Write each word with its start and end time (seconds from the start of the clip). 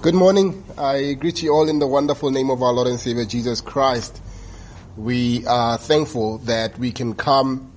Good 0.00 0.14
morning. 0.14 0.62
I 0.78 1.14
greet 1.14 1.42
you 1.42 1.52
all 1.52 1.68
in 1.68 1.80
the 1.80 1.86
wonderful 1.88 2.30
name 2.30 2.50
of 2.50 2.62
our 2.62 2.72
Lord 2.72 2.86
and 2.86 3.00
Savior 3.00 3.24
Jesus 3.24 3.60
Christ. 3.60 4.22
We 4.96 5.44
are 5.44 5.76
thankful 5.76 6.38
that 6.38 6.78
we 6.78 6.92
can 6.92 7.14
come 7.14 7.72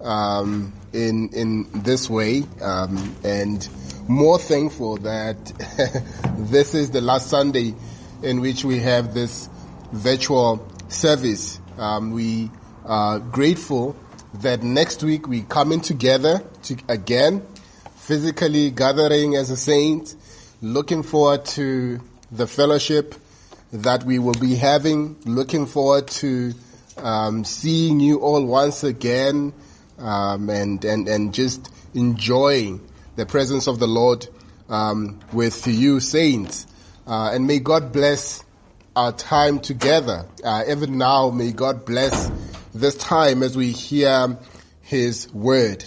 um, 0.00 0.72
in 0.92 1.30
in 1.30 1.82
this 1.82 2.08
way, 2.08 2.44
um, 2.62 3.16
and 3.24 3.68
more 4.06 4.38
thankful 4.38 4.98
that 4.98 5.36
this 6.38 6.76
is 6.76 6.92
the 6.92 7.00
last 7.00 7.28
Sunday 7.28 7.74
in 8.22 8.40
which 8.40 8.64
we 8.64 8.78
have 8.78 9.12
this 9.12 9.48
virtual 9.90 10.64
service. 10.86 11.58
Um, 11.76 12.12
we 12.12 12.52
are 12.84 13.18
grateful 13.18 13.96
that 14.34 14.62
next 14.62 15.02
week 15.02 15.26
we 15.26 15.42
coming 15.42 15.80
together 15.80 16.40
to, 16.62 16.76
again, 16.88 17.44
physically 17.96 18.70
gathering 18.70 19.34
as 19.34 19.50
a 19.50 19.56
saint 19.56 20.14
looking 20.64 21.02
forward 21.02 21.44
to 21.44 22.00
the 22.32 22.46
fellowship 22.46 23.14
that 23.70 24.02
we 24.04 24.18
will 24.18 24.34
be 24.34 24.54
having. 24.54 25.14
Looking 25.26 25.66
forward 25.66 26.08
to 26.08 26.54
um, 26.96 27.44
seeing 27.44 28.00
you 28.00 28.20
all 28.20 28.44
once 28.46 28.82
again, 28.82 29.52
um, 29.98 30.48
and 30.48 30.82
and 30.84 31.06
and 31.06 31.34
just 31.34 31.70
enjoying 31.94 32.80
the 33.16 33.26
presence 33.26 33.66
of 33.66 33.78
the 33.78 33.86
Lord 33.86 34.26
um, 34.70 35.20
with 35.34 35.66
you, 35.66 36.00
saints. 36.00 36.66
Uh, 37.06 37.32
and 37.34 37.46
may 37.46 37.58
God 37.58 37.92
bless 37.92 38.42
our 38.96 39.12
time 39.12 39.60
together. 39.60 40.24
Uh, 40.42 40.64
even 40.66 40.96
now, 40.96 41.28
may 41.28 41.52
God 41.52 41.84
bless 41.84 42.30
this 42.72 42.94
time 42.96 43.42
as 43.42 43.54
we 43.54 43.70
hear 43.70 44.38
His 44.80 45.30
word. 45.34 45.84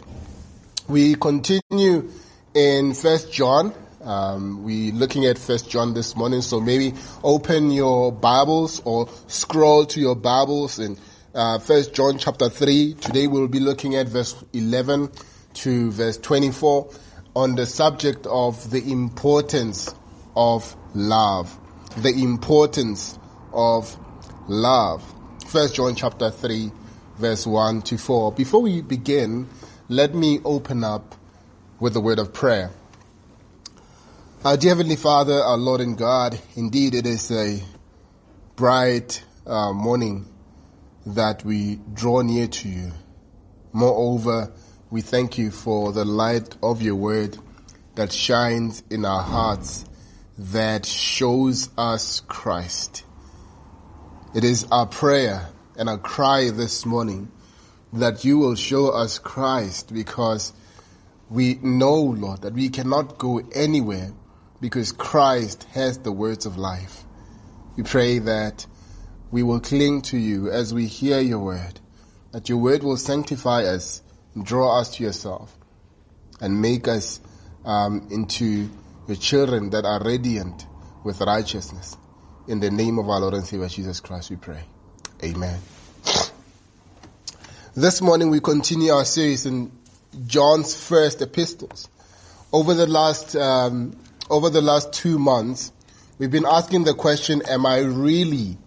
We 0.88 1.16
continue 1.16 2.12
in 2.54 2.94
First 2.94 3.34
John 3.34 3.74
um, 4.08 4.64
we're 4.64 4.94
looking 4.94 5.26
at 5.26 5.38
First 5.38 5.70
John 5.70 5.94
this 5.94 6.16
morning, 6.16 6.42
so 6.42 6.62
maybe 6.62 6.94
open 7.24 7.72
your 7.72 8.14
Bibles 8.14 8.82
or 8.86 9.10
scroll 9.28 9.86
to 9.88 10.00
your 10.00 10.16
Bibles 10.16 10.80
in 10.80 10.98
uh, 11.36 11.60
First 11.60 11.94
John 11.94 12.18
chapter 12.18 12.48
three. 12.48 12.94
Today 12.94 13.28
we'll 13.28 13.50
be 13.50 13.60
looking 13.60 13.96
at 13.96 14.08
verse 14.08 14.34
11 14.54 15.12
to 15.56 15.92
verse 15.92 16.18
24 16.20 16.90
on 17.36 17.56
the 17.56 17.66
subject 17.66 18.26
of 18.28 18.72
the 18.72 18.92
importance 18.92 19.94
of 20.38 20.74
love. 20.96 21.60
The 21.98 22.14
importance 22.24 23.20
of 23.52 23.94
love. 24.48 25.04
First 25.48 25.76
John 25.76 25.96
chapter 25.96 26.32
three, 26.32 26.72
verse 27.18 27.46
one 27.46 27.82
to 27.82 27.98
four. 27.98 28.32
Before 28.32 28.62
we 28.62 28.82
begin, 28.82 29.50
let 29.90 30.16
me 30.16 30.40
open 30.46 30.86
up 30.86 31.16
with 31.82 31.98
a 31.98 32.00
word 32.00 32.20
of 32.20 32.32
prayer. 32.32 32.72
Our 34.46 34.56
dear 34.56 34.70
Heavenly 34.70 34.98
Father, 34.98 35.34
our 35.34 35.58
Lord 35.58 35.82
and 35.82 35.98
God, 35.98 36.40
indeed 36.56 36.94
it 36.94 37.08
is 37.08 37.32
a 37.32 37.60
bright 38.56 39.24
uh, 39.48 39.74
morning 39.74 40.28
that 41.08 41.44
we 41.44 41.80
draw 41.92 42.22
near 42.22 42.46
to 42.48 42.70
you. 42.70 42.92
Moreover, 43.74 44.54
we 44.92 45.02
thank 45.02 45.40
you 45.40 45.50
for 45.50 45.92
the 45.92 46.06
light 46.06 46.56
of 46.62 46.84
your 46.84 46.94
word 46.94 47.36
that 47.96 48.14
shines 48.14 48.84
in 48.92 49.06
our 49.06 49.24
hearts, 49.24 49.86
that 50.38 50.86
shows 50.86 51.70
us 51.76 52.22
Christ. 52.28 53.06
It 54.36 54.44
is 54.44 54.68
our 54.72 54.86
prayer 54.86 55.50
and 55.80 55.90
our 55.90 55.98
cry 55.98 56.52
this 56.52 56.86
morning 56.86 57.32
that 57.92 58.24
you 58.24 58.38
will 58.38 58.56
show 58.56 58.90
us 58.90 59.18
Christ 59.18 59.92
because 59.92 60.54
we 61.28 61.56
know, 61.56 61.96
Lord, 61.96 62.44
that 62.44 62.54
we 62.54 62.70
cannot 62.70 63.18
go 63.18 63.40
anywhere 63.54 64.12
because 64.60 64.92
Christ 64.92 65.64
has 65.74 66.00
the 66.00 66.12
words 66.12 66.46
of 66.46 66.58
life. 66.58 67.04
We 67.76 67.84
pray 67.84 68.20
that 68.20 68.66
we 69.32 69.44
will 69.44 69.60
cling 69.60 70.02
to 70.04 70.18
you 70.18 70.50
as 70.50 70.74
we 70.74 70.88
hear 70.88 71.20
your 71.20 71.40
word, 71.40 71.80
that 72.32 72.50
your 72.50 72.58
word 72.58 72.84
will 72.84 72.98
sanctify 72.98 73.64
us 73.64 74.02
draw 74.44 74.80
us 74.80 74.96
to 74.96 75.04
yourself 75.04 75.56
and 76.40 76.62
make 76.62 76.88
us 76.88 77.20
um, 77.66 78.08
into 78.12 78.70
your 79.08 79.18
children 79.18 79.72
that 79.72 79.86
are 79.86 80.04
radiant 80.04 80.66
with 81.04 81.22
righteousness. 81.22 81.96
In 82.48 82.60
the 82.60 82.72
name 82.72 83.00
of 83.00 83.10
our 83.10 83.20
Lord 83.20 83.34
and 83.34 83.46
Savior 83.46 83.68
Jesus 83.68 84.00
Christ, 84.00 84.30
we 84.30 84.36
pray. 84.36 84.64
Amen. 85.24 85.60
This 87.76 88.02
morning 88.02 88.30
we 88.30 88.40
continue 88.40 88.92
our 88.92 89.06
series 89.06 89.46
in 89.46 89.72
John's 90.26 90.76
first 90.76 91.22
epistles. 91.22 91.90
Over 92.52 92.74
the 92.74 92.88
last 92.88 93.36
um, 93.36 93.98
over 94.30 94.50
the 94.50 94.62
last 94.62 94.94
two 94.94 95.18
months, 95.18 95.72
we've 96.18 96.32
been 96.32 96.46
asking 96.46 96.84
the 96.84 96.94
question, 96.94 97.42
am 97.48 97.66
I 97.66 97.80
really 97.80 98.58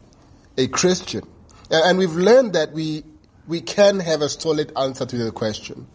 a 0.56 0.66
Christian? 0.68 1.22
And 1.70 1.98
we've 1.98 2.14
learned 2.14 2.54
that 2.54 2.72
we, 2.72 3.04
we 3.46 3.60
can 3.60 4.00
have 4.00 4.22
a 4.22 4.28
solid 4.28 4.72
answer 4.76 5.06
to 5.06 5.16
the 5.16 5.30
question. 5.30 5.86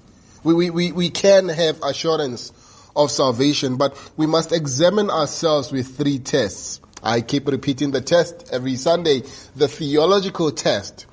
We, 0.44 0.54
we, 0.54 0.70
we, 0.70 0.92
we 0.92 1.10
can 1.10 1.50
have 1.50 1.82
assurance 1.84 2.52
of 2.96 3.12
salvation, 3.12 3.78
but 3.78 3.98
we 4.16 4.26
must 4.26 4.52
examine 4.52 5.10
ourselves 5.10 5.72
with 5.72 5.98
three 5.98 6.20
tests. 6.20 6.80
I 7.04 7.22
keep 7.22 7.48
repeating 7.48 7.92
the 7.92 8.02
test 8.02 8.50
every 8.52 8.76
Sunday, 8.76 9.24
the 9.56 9.68
theological 9.68 10.52
test. 10.52 11.06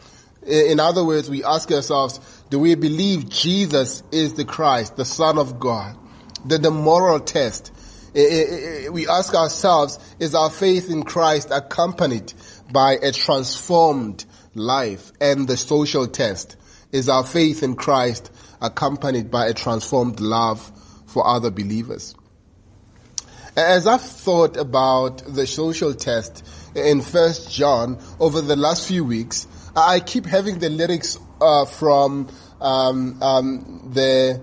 In 0.46 0.80
other 0.80 1.04
words, 1.04 1.28
we 1.28 1.44
ask 1.44 1.70
ourselves, 1.70 2.20
do 2.50 2.58
we 2.58 2.74
believe 2.74 3.28
Jesus 3.28 4.02
is 4.12 4.34
the 4.34 4.44
Christ, 4.44 4.96
the 4.96 5.04
Son 5.04 5.38
of 5.38 5.58
God? 5.58 5.96
The, 6.44 6.58
the 6.58 6.70
moral 6.70 7.20
test 7.20 7.72
we 8.14 9.08
ask 9.08 9.34
ourselves, 9.34 9.98
is 10.18 10.34
our 10.34 10.50
faith 10.50 10.90
in 10.90 11.02
Christ 11.02 11.48
accompanied 11.50 12.32
by 12.70 12.98
a 13.02 13.12
transformed 13.12 14.24
life? 14.54 15.12
And 15.20 15.48
the 15.48 15.56
social 15.56 16.06
test, 16.06 16.56
is 16.92 17.08
our 17.08 17.24
faith 17.24 17.62
in 17.62 17.74
Christ 17.74 18.30
accompanied 18.60 19.30
by 19.30 19.46
a 19.46 19.54
transformed 19.54 20.20
love 20.20 20.60
for 21.06 21.26
other 21.26 21.50
believers? 21.50 22.14
As 23.56 23.86
I've 23.86 24.02
thought 24.02 24.56
about 24.56 25.22
the 25.26 25.46
social 25.46 25.94
test 25.94 26.46
in 26.74 27.02
First 27.02 27.52
John 27.52 27.98
over 28.18 28.40
the 28.40 28.56
last 28.56 28.88
few 28.88 29.04
weeks, 29.04 29.46
I 29.74 30.00
keep 30.00 30.26
having 30.26 30.58
the 30.58 30.70
lyrics 30.70 31.18
uh, 31.40 31.64
from 31.66 32.28
um, 32.60 33.22
um, 33.22 33.90
the 33.92 34.40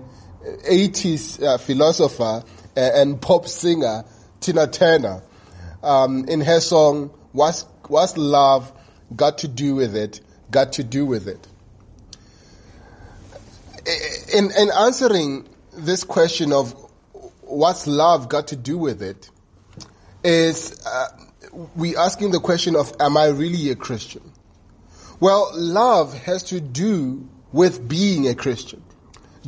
80s 0.68 1.42
uh, 1.42 1.58
philosopher 1.58 2.44
and 2.76 3.20
pop 3.20 3.46
singer 3.46 4.04
Tina 4.40 4.66
Turner 4.66 5.22
um, 5.82 6.24
in 6.26 6.40
her 6.40 6.60
song 6.60 7.10
"What's 7.32 7.66
What's 7.88 8.16
Love 8.16 8.72
Got 9.14 9.38
to 9.38 9.48
Do 9.48 9.74
with 9.74 9.96
It?" 9.96 10.20
Got 10.50 10.72
to 10.74 10.84
do 10.84 11.06
with 11.06 11.28
it. 11.28 11.46
In, 14.34 14.50
in 14.50 14.70
answering 14.76 15.48
this 15.72 16.04
question 16.04 16.52
of 16.52 16.74
what's 17.42 17.86
love 17.86 18.28
got 18.28 18.48
to 18.48 18.56
do 18.56 18.76
with 18.76 19.02
it, 19.02 19.30
is 20.22 20.84
uh, 20.84 21.08
we 21.74 21.96
asking 21.96 22.32
the 22.32 22.40
question 22.40 22.76
of 22.76 22.92
am 23.00 23.16
I 23.16 23.26
really 23.26 23.70
a 23.70 23.76
Christian? 23.76 24.22
Well, 25.18 25.50
love 25.54 26.14
has 26.14 26.42
to 26.44 26.60
do 26.60 27.28
with 27.52 27.88
being 27.88 28.28
a 28.28 28.34
Christian. 28.34 28.82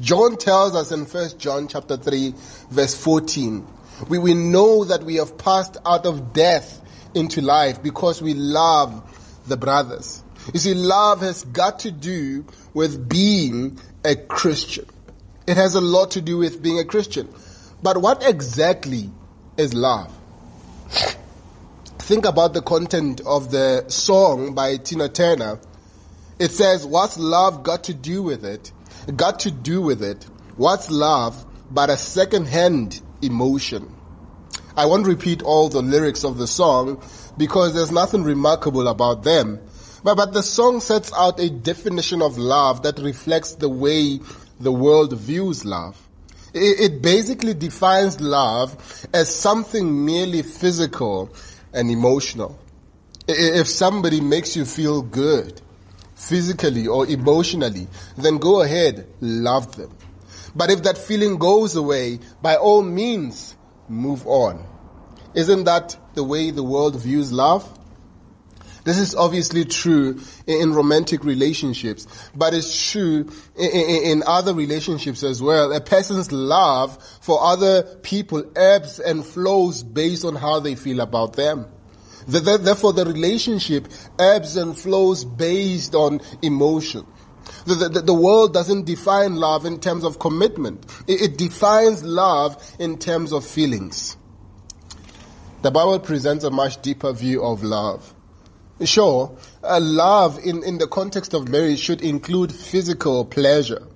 John 0.01 0.37
tells 0.37 0.75
us 0.75 0.91
in 0.91 1.05
1 1.05 1.39
John 1.39 1.69
chapter 1.69 1.97
3 1.97 2.35
verse 2.71 2.95
14, 2.95 3.67
we, 4.09 4.19
we 4.19 4.35
know 4.35 4.85
that 4.85 5.05
we 5.05 5.17
have 5.17 5.37
passed 5.37 5.77
out 5.85 6.07
of 6.07 6.33
death 6.33 6.81
into 7.15 7.43
life 7.43 7.83
because 7.83 8.23
we 8.23 8.35
love 8.35 9.43
the 9.47 9.57
brothers. 9.57 10.23
You 10.53 10.59
see, 10.59 10.75
love 10.75 11.21
has 11.21 11.45
got 11.45 11.81
to 11.81 11.91
do 11.91 12.47
with 12.75 13.09
being 13.09 13.79
a 14.05 14.17
Christian. 14.17 14.87
It 15.47 15.57
has 15.57 15.75
a 15.75 15.81
lot 15.81 16.13
to 16.13 16.21
do 16.21 16.39
with 16.39 16.63
being 16.63 16.79
a 16.79 16.85
Christian. 16.85 17.29
But 17.83 17.99
what 17.99 18.27
exactly 18.27 19.11
is 19.57 19.75
love? 19.75 20.13
Think 21.99 22.25
about 22.25 22.55
the 22.55 22.63
content 22.63 23.21
of 23.27 23.51
the 23.51 23.89
song 23.89 24.55
by 24.55 24.77
Tina 24.79 25.09
Turner. 25.09 25.61
It 26.39 26.51
says, 26.51 26.87
what's 26.87 27.19
love 27.19 27.63
got 27.63 27.85
to 27.85 27.95
do 27.95 28.23
with 28.23 28.45
it? 28.45 28.73
Got 29.17 29.41
to 29.41 29.51
do 29.51 29.83
with 29.83 30.03
it? 30.03 30.25
What's 30.57 30.91
love 30.91 31.45
but 31.71 31.91
a 31.91 31.97
second-hand 31.97 33.01
emotion? 33.23 33.95
I 34.77 34.87
won't 34.87 35.07
repeat 35.07 35.43
all 35.43 35.69
the 35.69 35.83
lyrics 35.83 36.25
of 36.25 36.39
the 36.39 36.47
song 36.47 37.03
because 37.37 37.75
there's 37.75 37.93
nothing 37.93 38.23
remarkable 38.23 38.89
about 38.89 39.23
them. 39.23 39.61
But, 40.03 40.17
but 40.17 40.33
the 40.33 40.43
song 40.43 40.81
sets 40.81 41.13
out 41.17 41.41
a 41.41 41.51
definition 41.51 42.23
of 42.23 42.39
love 42.39 42.83
that 42.83 42.99
reflects 42.99 43.55
the 43.55 43.69
way 43.69 44.21
the 44.59 44.73
world 44.73 45.17
views 45.17 45.65
love. 45.65 45.97
It, 46.55 46.93
it 46.93 47.03
basically 47.03 47.55
defines 47.55 48.21
love 48.21 49.07
as 49.13 49.35
something 49.35 50.05
merely 50.05 50.43
physical 50.43 51.31
and 51.73 51.91
emotional. 51.91 52.59
If 53.29 53.69
somebody 53.69 54.21
makes 54.21 54.57
you 54.57 54.65
feel 54.65 55.03
good, 55.03 55.61
physically 56.23 56.87
or 56.87 57.07
emotionally, 57.07 57.89
then 58.17 58.39
go 58.39 58.63
ahead, 58.63 59.07
love 59.21 59.77
them. 59.77 59.91
But 60.55 60.71
if 60.71 60.85
that 60.85 60.99
feeling 60.99 61.39
goes 61.39 61.77
away, 61.77 62.21
by 62.41 62.57
all 62.57 62.83
means, 62.83 63.57
move 63.89 64.27
on. 64.27 64.65
Isn't 65.35 65.65
that 65.65 65.97
the 66.15 66.23
way 66.23 66.51
the 66.51 66.63
world 66.63 66.97
views 67.01 67.33
love? 67.33 67.67
This 68.85 68.99
is 68.99 69.15
obviously 69.15 69.65
true 69.65 70.21
in 70.47 70.75
romantic 70.75 71.23
relationships, 71.25 72.07
but 72.35 72.53
it's 72.53 72.91
true 72.91 73.31
in 73.57 74.25
other 74.27 74.55
relationships 74.55 75.23
as 75.23 75.41
well. 75.41 75.73
A 75.73 75.81
person's 75.81 76.33
love 76.33 77.01
for 77.21 77.43
other 77.43 77.83
people 78.03 78.45
ebbs 78.57 78.99
and 78.99 79.25
flows 79.25 79.85
based 79.85 80.25
on 80.25 80.35
how 80.35 80.59
they 80.59 80.75
feel 80.75 81.01
about 81.01 81.35
them. 81.35 81.67
Therefore, 82.27 82.93
the 82.93 83.05
relationship 83.05 83.89
ebbs 84.19 84.57
and 84.57 84.77
flows 84.77 85.25
based 85.25 85.95
on 85.95 86.21
emotion. 86.43 87.07
The, 87.65 87.75
the, 87.89 88.01
the, 88.01 88.15
world 88.15 88.55
doesn't 88.55 88.87
define 88.87 89.37
love 89.37 89.67
in 89.67 89.81
terms 89.81 90.05
of 90.05 90.19
commitment. 90.19 90.85
It, 91.07 91.23
it 91.23 91.39
defines 91.39 92.03
love 92.03 92.63
in 92.79 92.99
terms 92.99 93.33
of 93.33 93.47
feelings. 93.47 94.17
The 95.63 95.71
Bible 95.71 96.01
presents 96.01 96.45
a 96.45 96.51
much 96.51 96.83
deeper 96.83 97.13
view 97.13 97.45
of 97.45 97.63
love. 97.63 98.15
Sure, 98.85 99.37
love 99.63 100.41
in, 100.45 100.65
in 100.65 100.79
the 100.79 100.89
context 100.89 101.35
of 101.35 101.49
marriage 101.49 101.79
should 101.79 102.03
include 102.03 102.53
physical 102.53 103.25
pleasure. 103.25 103.87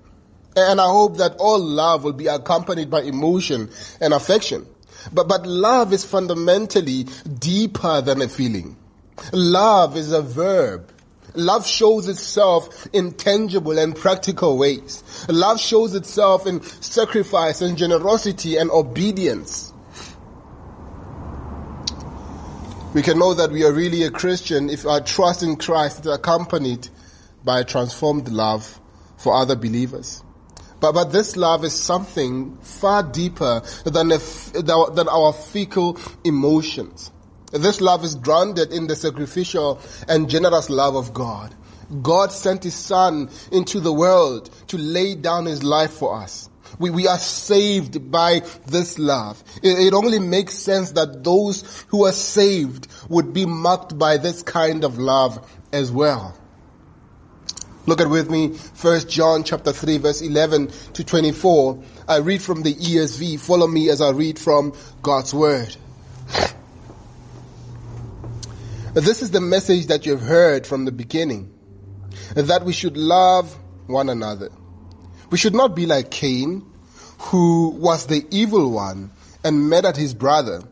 And 0.55 0.81
I 0.81 0.87
hope 0.87 1.17
that 1.17 1.37
all 1.39 1.59
love 1.59 2.05
will 2.05 2.13
be 2.13 2.29
accompanied 2.29 2.89
by 2.89 3.03
emotion 3.03 3.71
and 4.01 4.15
affection. 4.15 4.67
But, 5.13 5.29
but 5.29 5.47
love 5.47 5.93
is 5.93 6.05
fundamentally 6.05 7.05
deeper 7.39 8.01
than 8.01 8.23
a 8.23 8.29
feeling. 8.29 8.77
Love 9.33 9.97
is 9.97 10.13
a 10.13 10.23
verb. 10.23 10.93
Love 11.35 11.67
shows 11.67 12.09
itself 12.09 12.87
in 12.93 13.13
tangible 13.13 13.79
and 13.79 13.95
practical 13.95 14.57
ways. 14.57 15.05
Love 15.29 15.61
shows 15.61 15.95
itself 15.95 16.47
in 16.47 16.63
sacrifice 16.63 17.61
and 17.61 17.77
generosity 17.77 18.57
and 18.57 18.71
obedience. 18.71 19.73
We 22.95 23.03
can 23.03 23.19
know 23.19 23.35
that 23.35 23.51
we 23.51 23.65
are 23.65 23.73
really 23.73 24.05
a 24.05 24.11
Christian 24.11 24.71
if 24.71 24.87
our 24.87 25.03
trust 25.03 25.43
in 25.43 25.57
Christ 25.57 26.01
is 26.01 26.07
accompanied 26.07 26.89
by 27.45 27.61
a 27.61 27.65
transformed 27.65 28.29
love 28.29 28.81
for 29.19 29.35
other 29.35 29.55
believers. 29.55 30.23
But, 30.81 30.93
but 30.93 31.13
this 31.13 31.37
love 31.37 31.65
is 31.65 31.73
something 31.73 32.59
far 32.59 33.03
deeper 33.03 33.63
than, 33.85 34.09
than 34.09 35.09
our 35.09 35.33
fecal 35.33 35.99
emotions. 36.25 37.11
This 37.53 37.81
love 37.81 38.05
is 38.05 38.15
grounded 38.15 38.73
in 38.73 38.87
the 38.87 38.97
sacrificial 38.97 39.81
and 40.09 40.29
generous 40.29 40.69
love 40.69 40.97
of 40.97 41.15
God. 41.15 41.55
God 42.03 42.33
sent 42.33 42.65
His 42.65 42.75
Son 42.75 43.31
into 43.53 43.81
the 43.81 43.93
world 43.93 44.51
to 44.69 44.77
lay 44.77 45.15
down 45.15 45.47
His 45.47 45.63
life 45.63 45.93
for 45.93 46.17
us. 46.17 46.51
We, 46.79 46.91
we 46.91 47.07
are 47.07 47.19
saved 47.19 48.11
by 48.11 48.43
this 48.67 48.99
love. 48.99 49.43
It, 49.63 49.79
it 49.79 49.95
only 49.95 50.19
makes 50.19 50.55
sense 50.55 50.93
that 50.93 51.23
those 51.23 51.85
who 51.89 52.05
are 52.05 52.13
saved 52.13 52.89
would 53.09 53.33
be 53.33 53.47
marked 53.47 53.97
by 53.97 54.17
this 54.17 54.43
kind 54.43 54.85
of 54.85 54.99
love 54.99 55.49
as 55.73 55.93
well. 55.93 56.37
Look 57.87 58.01
at 58.01 58.11
with 58.11 58.29
me, 58.29 58.49
1 58.49 59.09
John 59.09 59.45
chapter 59.45 59.73
3 59.73 59.99
verse 59.99 60.21
11 60.21 60.69
to 60.95 61.05
24. 61.05 61.83
I 62.09 62.17
read 62.17 62.43
from 62.43 62.63
the 62.63 62.75
ESV. 62.75 63.39
Follow 63.39 63.69
me 63.69 63.91
as 63.91 64.01
I 64.01 64.11
read 64.11 64.41
from 64.41 64.73
God's 65.03 65.33
Word. 65.33 65.77
This 68.95 69.23
is 69.23 69.31
the 69.31 69.41
message 69.41 69.87
that 69.87 70.05
you've 70.05 70.23
heard 70.23 70.67
from 70.67 70.85
the 70.85 70.91
beginning. 70.91 71.53
That 72.35 72.65
we 72.65 72.73
should 72.73 72.97
love 72.97 73.57
one 73.87 74.09
another. 74.09 74.51
We 75.31 75.39
should 75.39 75.55
not 75.55 75.77
be 75.77 75.87
like 75.87 76.11
Cain, 76.11 76.65
who 77.19 77.69
was 77.69 78.07
the 78.07 78.27
evil 78.31 78.71
one 78.71 79.13
and 79.45 79.69
murdered 79.69 79.97
his 79.97 80.13
brother. 80.13 80.63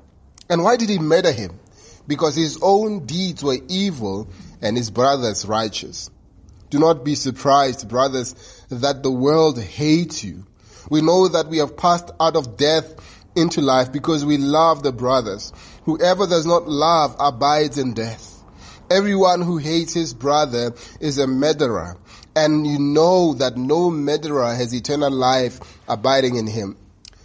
And 0.51 0.65
why 0.65 0.77
did 0.77 0.89
he 0.89 0.99
murder 0.99 1.31
him? 1.31 1.61
Because 2.09 2.35
his 2.35 2.59
own 2.61 3.07
deeds 3.07 3.45
were 3.45 3.59
evil 3.69 4.29
and 4.61 4.77
his 4.77 4.91
brother's 4.91 5.47
righteous. 5.47 6.11
Do 6.71 6.79
not 6.79 7.05
be 7.05 7.15
surprised, 7.15 7.89
brothers, 7.89 8.35
that 8.69 9.03
the 9.03 9.11
world 9.11 9.61
hates 9.61 10.25
you. 10.25 10.45
We 10.91 11.01
know 11.01 11.29
that 11.29 11.49
we 11.49 11.59
have 11.59 11.77
passed 11.77 12.11
out 12.21 12.37
of 12.37 12.57
death 12.57 12.95
into 13.37 13.61
life 13.61 13.93
because 13.93 14.25
we 14.25 14.37
love 14.37 14.83
the 14.83 14.93
brothers. 14.93 15.53
Whoever 15.85 16.27
does 16.27 16.47
not 16.47 16.69
love 16.69 17.17
abides 17.19 17.79
in 17.79 17.95
death. 17.95 18.43
Everyone 18.91 19.41
who 19.41 19.57
hates 19.57 19.95
his 19.95 20.13
brother 20.13 20.75
is 21.01 21.19
a 21.19 21.27
murderer, 21.27 21.97
and 22.37 22.67
you 22.67 22.79
know 22.79 23.35
that 23.35 23.57
no 23.57 23.91
murderer 23.91 24.55
has 24.55 24.75
eternal 24.75 25.11
life 25.11 25.61
abiding 25.89 26.37
in 26.37 26.47
him. 26.47 26.77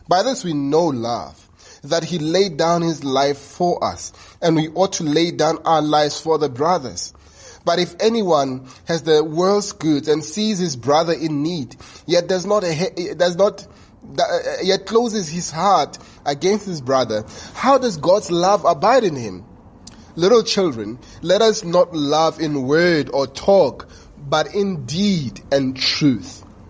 By 0.08 0.24
this 0.24 0.44
we 0.44 0.54
know 0.54 0.86
love, 0.86 1.50
that 1.84 2.04
he 2.04 2.18
laid 2.18 2.58
down 2.58 2.82
his 2.82 3.04
life 3.04 3.38
for 3.38 3.84
us, 3.84 4.14
and 4.42 4.56
we 4.56 4.70
ought 4.70 4.94
to 4.94 5.04
lay 5.04 5.32
down 5.32 5.60
our 5.66 5.82
lives 5.82 6.20
for 6.20 6.38
the 6.38 6.50
brothers. 6.50 7.14
But 7.66 7.80
if 7.80 7.96
anyone 8.00 8.68
has 8.86 9.04
the 9.04 9.24
world's 9.24 9.72
goods 9.74 10.08
and 10.08 10.24
sees 10.24 10.60
his 10.60 10.76
brother 10.76 11.14
in 11.14 11.44
need, 11.44 11.76
yet 12.06 12.28
does 12.28 12.46
not, 12.46 12.64
eh, 12.64 12.90
eh, 12.98 13.14
does 13.14 13.36
not, 13.36 13.68
eh, 14.18 14.58
yet 14.64 14.86
closes 14.86 15.30
his 15.30 15.52
heart 15.52 15.98
against 16.26 16.66
his 16.66 16.82
brother, 16.82 17.26
how 17.54 17.78
does 17.78 17.98
God's 17.98 18.32
love 18.32 18.66
abide 18.66 19.04
in 19.04 19.16
him? 19.16 19.46
Little 20.16 20.44
children, 20.44 21.00
let 21.22 21.42
us 21.42 21.64
not 21.64 21.94
love 21.94 22.40
in 22.40 22.64
word 22.64 23.10
or 23.14 23.28
talk, 23.28 23.88
but 24.18 24.54
in 24.54 24.86
deed 24.86 25.42
and 25.52 25.78
truth. 25.78 26.44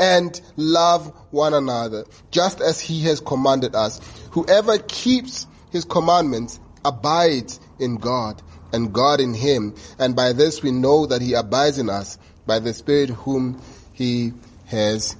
and 0.00 0.40
love 0.56 1.14
one 1.30 1.52
another, 1.52 2.06
just 2.30 2.62
as 2.62 2.80
he 2.80 3.02
has 3.02 3.20
commanded 3.20 3.74
us. 3.74 4.00
Whoever 4.30 4.78
keeps 4.78 5.46
his 5.70 5.84
commandments 5.84 6.58
abides 6.84 7.60
in 7.78 7.96
God, 7.96 8.40
and 8.72 8.92
God 8.92 9.20
in 9.20 9.34
him. 9.34 9.74
And 9.98 10.16
by 10.16 10.32
this 10.32 10.62
we 10.62 10.72
know 10.72 11.06
that 11.06 11.20
he 11.20 11.34
abides 11.34 11.78
in 11.78 11.90
us, 11.90 12.16
by 12.46 12.60
the 12.60 12.72
Spirit 12.72 13.10
whom 13.10 13.60
he 13.92 14.32
has 14.66 15.16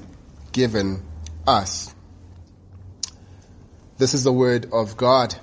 given 0.52 1.02
us. 1.46 1.94
This 3.98 4.14
is 4.14 4.24
the 4.24 4.32
word 4.32 4.70
of 4.72 4.96
God. 4.96 5.34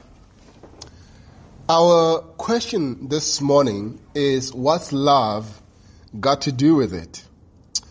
Our 1.69 2.21
question 2.21 3.07
this 3.09 3.39
morning 3.39 3.99
is 4.15 4.51
what's 4.51 4.91
love 4.91 5.61
got 6.19 6.41
to 6.43 6.51
do 6.51 6.73
with 6.73 6.93
it? 6.93 7.26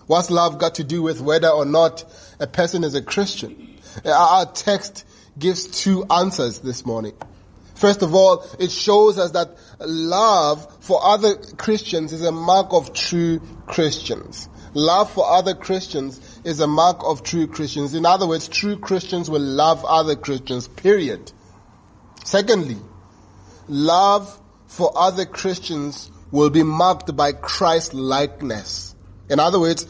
What's 0.06 0.30
love 0.30 0.58
got 0.58 0.76
to 0.76 0.84
do 0.84 1.02
with 1.02 1.20
whether 1.20 1.48
or 1.48 1.64
not 1.64 2.04
a 2.38 2.46
person 2.46 2.84
is 2.84 2.94
a 2.94 3.02
Christian? 3.02 3.78
Uh, 4.04 4.10
our 4.10 4.46
text 4.46 5.04
gives 5.38 5.66
two 5.66 6.04
answers 6.04 6.60
this 6.60 6.86
morning. 6.86 7.14
First 7.75 8.02
of 8.02 8.14
all, 8.14 8.44
it 8.58 8.70
shows 8.70 9.18
us 9.18 9.32
that 9.32 9.56
love 9.80 10.84
for 10.84 11.04
other 11.04 11.36
Christians 11.36 12.12
is 12.12 12.22
a 12.22 12.32
mark 12.32 12.68
of 12.72 12.94
true 12.94 13.40
Christians. 13.66 14.48
Love 14.72 15.10
for 15.10 15.26
other 15.26 15.54
Christians 15.54 16.40
is 16.44 16.60
a 16.60 16.66
mark 16.66 16.98
of 17.02 17.22
true 17.22 17.46
Christians. 17.46 17.94
In 17.94 18.06
other 18.06 18.26
words, 18.26 18.48
true 18.48 18.78
Christians 18.78 19.28
will 19.28 19.42
love 19.42 19.84
other 19.84 20.16
Christians, 20.16 20.68
period. 20.68 21.32
Secondly, 22.25 22.76
love 23.68 24.38
for 24.68 24.92
other 24.94 25.25
Christians 25.25 26.10
will 26.30 26.50
be 26.50 26.62
marked 26.62 27.14
by 27.16 27.32
Christ 27.32 27.94
likeness. 27.94 28.86
In 29.28 29.40
other 29.40 29.59
words, 29.59 29.87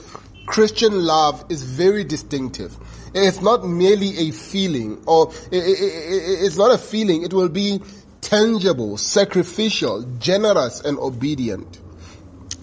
Christian 0.46 1.04
love 1.04 1.44
is 1.48 1.62
very 1.62 2.04
distinctive. 2.04 2.76
It's 3.14 3.40
not 3.40 3.66
merely 3.66 4.28
a 4.28 4.30
feeling 4.30 5.02
or 5.06 5.32
it's 5.50 6.56
not 6.56 6.72
a 6.72 6.78
feeling. 6.78 7.22
It 7.22 7.32
will 7.32 7.48
be 7.48 7.80
tangible, 8.20 8.96
sacrificial, 8.96 10.02
generous 10.18 10.80
and 10.80 10.98
obedient. 10.98 11.80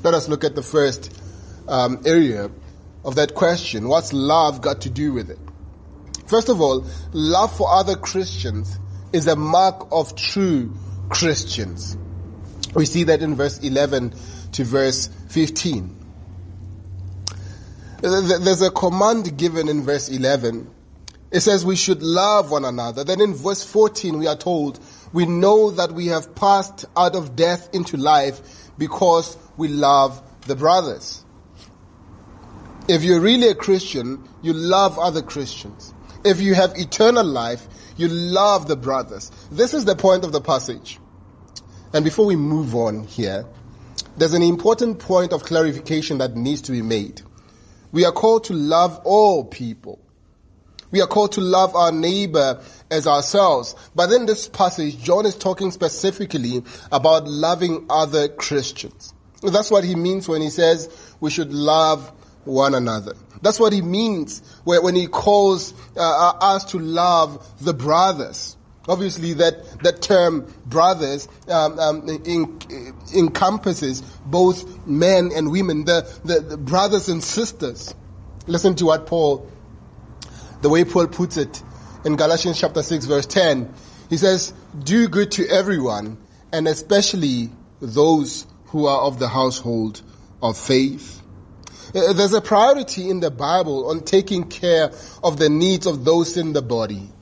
Let 0.04 0.14
us 0.14 0.28
look 0.28 0.44
at 0.44 0.56
the 0.56 0.64
first 0.64 1.18
um, 1.68 2.02
area 2.06 2.50
of 3.06 3.16
that 3.16 3.36
question. 3.36 3.88
What's 3.88 4.14
love 4.14 4.62
got 4.62 4.82
to 4.82 4.90
do 4.90 5.14
with 5.14 5.30
it? 5.30 5.40
First 6.28 6.50
of 6.50 6.62
all, 6.62 6.86
love 7.12 7.56
for 7.56 7.70
other 7.70 7.96
Christians 7.96 8.78
is 9.12 9.28
a 9.28 9.36
mark 9.36 9.88
of 9.92 10.16
true 10.16 10.74
Christians. 11.10 11.98
We 12.74 12.86
see 12.86 13.04
that 13.06 13.22
in 13.22 13.36
verse 13.36 13.60
11 13.60 14.14
to 14.54 14.64
verse 14.64 15.10
15. 15.30 16.03
There's 18.04 18.62
a 18.62 18.70
command 18.70 19.38
given 19.38 19.70
in 19.70 19.84
verse 19.84 20.10
11 20.10 20.70
It 21.32 21.40
says 21.40 21.66
we 21.66 21.78
should 21.78 22.04
love 22.04 22.52
one 22.52 22.66
another. 22.66 23.06
Then 23.06 23.22
in 23.22 23.34
verse 23.34 23.64
14 23.64 24.20
we 24.20 24.28
are 24.28 24.36
told, 24.36 24.78
we 25.14 25.26
know 25.26 25.72
that 25.72 25.94
we 25.94 26.08
have 26.08 26.36
passed 26.36 26.84
out 26.98 27.16
of 27.16 27.38
death 27.38 27.70
into 27.74 27.96
life 27.96 28.70
because 28.78 29.38
we 29.56 29.70
love 29.70 30.22
the 30.48 30.56
brothers. 30.56 31.24
If 32.90 33.04
you're 33.04 33.22
really 33.22 33.48
a 33.48 33.56
Christian, 33.56 34.28
you 34.42 34.52
love 34.52 35.00
other 35.00 35.22
Christians. 35.22 35.94
If 36.26 36.42
you 36.42 36.56
have 36.56 36.78
eternal 36.78 37.26
life, 37.26 37.66
you 37.96 38.10
love 38.10 38.68
the 38.68 38.76
brothers. 38.76 39.32
This 39.50 39.74
is 39.74 39.86
the 39.86 39.96
point 39.96 40.26
of 40.26 40.34
the 40.34 40.42
passage. 40.42 41.00
And 41.94 42.04
before 42.04 42.26
we 42.26 42.36
move 42.36 42.76
on 42.76 43.06
here, 43.06 43.46
there's 44.18 44.34
an 44.34 44.44
important 44.44 45.00
point 45.00 45.32
of 45.32 45.44
clarification 45.44 46.18
that 46.18 46.36
needs 46.36 46.64
to 46.64 46.74
be 46.74 46.82
made. 46.82 47.22
We 47.94 48.04
are 48.06 48.12
called 48.12 48.44
to 48.46 48.54
love 48.54 49.00
all 49.06 49.46
people. 49.46 50.00
We 50.92 51.00
are 51.02 51.08
called 51.08 51.32
to 51.34 51.42
love 51.42 51.76
our 51.76 51.92
neighbor 51.92 52.62
as 52.92 53.08
ourselves. 53.08 53.76
But 53.96 54.12
in 54.12 54.26
this 54.26 54.48
passage, 54.48 55.02
John 55.02 55.26
is 55.26 55.36
talking 55.36 55.72
specifically 55.72 56.64
about 56.92 57.28
loving 57.28 57.86
other 57.90 58.28
Christians. 58.28 59.14
That's 59.42 59.72
what 59.72 59.84
he 59.84 59.96
means 59.96 60.28
when 60.28 60.42
he 60.42 60.50
says 60.50 60.90
we 61.20 61.30
should 61.30 61.54
love 61.54 62.12
one 62.46 62.74
another. 62.74 63.14
That's 63.42 63.60
what 63.60 63.74
he 63.74 63.82
means 63.82 64.42
when 64.64 64.96
he 64.96 65.08
calls 65.08 65.74
uh, 65.96 66.34
us 66.42 66.66
to 66.66 66.80
love 66.80 67.48
the 67.64 67.74
brothers. 67.74 68.58
Obviously, 68.88 69.34
that, 69.34 69.80
that 69.84 70.02
term 70.02 70.46
brothers 70.66 71.30
um, 71.48 71.80
um, 71.80 72.10
in, 72.10 72.60
encompasses 73.16 74.02
both 74.26 74.86
men 74.86 75.32
and 75.34 75.52
women, 75.52 75.86
the, 75.86 76.02
the, 76.26 76.42
the 76.42 76.58
brothers 76.58 77.08
and 77.08 77.24
sisters. 77.24 77.96
Listen 78.46 78.76
to 78.76 78.86
what 78.86 79.08
Paul, 79.08 79.50
the 80.62 80.68
way 80.68 80.84
Paul 80.84 81.08
puts 81.08 81.38
it 81.38 81.64
in 82.04 82.18
Galatians 82.18 82.60
chapter 82.60 82.84
6 82.84 83.06
verse 83.06 83.26
10. 83.26 83.74
He 84.10 84.18
says, 84.18 84.54
do 84.84 85.08
good 85.08 85.32
to 85.34 85.48
everyone 85.48 86.18
and 86.52 86.68
especially 86.68 87.52
those 87.80 88.46
who 88.66 88.86
are 88.88 89.02
of 89.04 89.18
the 89.18 89.30
household 89.30 90.02
of 90.42 90.58
faith. 90.58 91.22
Uh, 91.96 92.12
there's 92.12 92.34
a 92.34 92.42
priority 92.42 93.10
in 93.10 93.22
the 93.22 93.32
Bible 93.32 93.90
on 93.90 94.02
taking 94.02 94.50
care 94.50 94.92
of 95.24 95.38
the 95.38 95.48
needs 95.48 95.88
of 95.88 96.04
those 96.04 96.36
in 96.36 96.52
the 96.52 96.62
body 96.62 97.13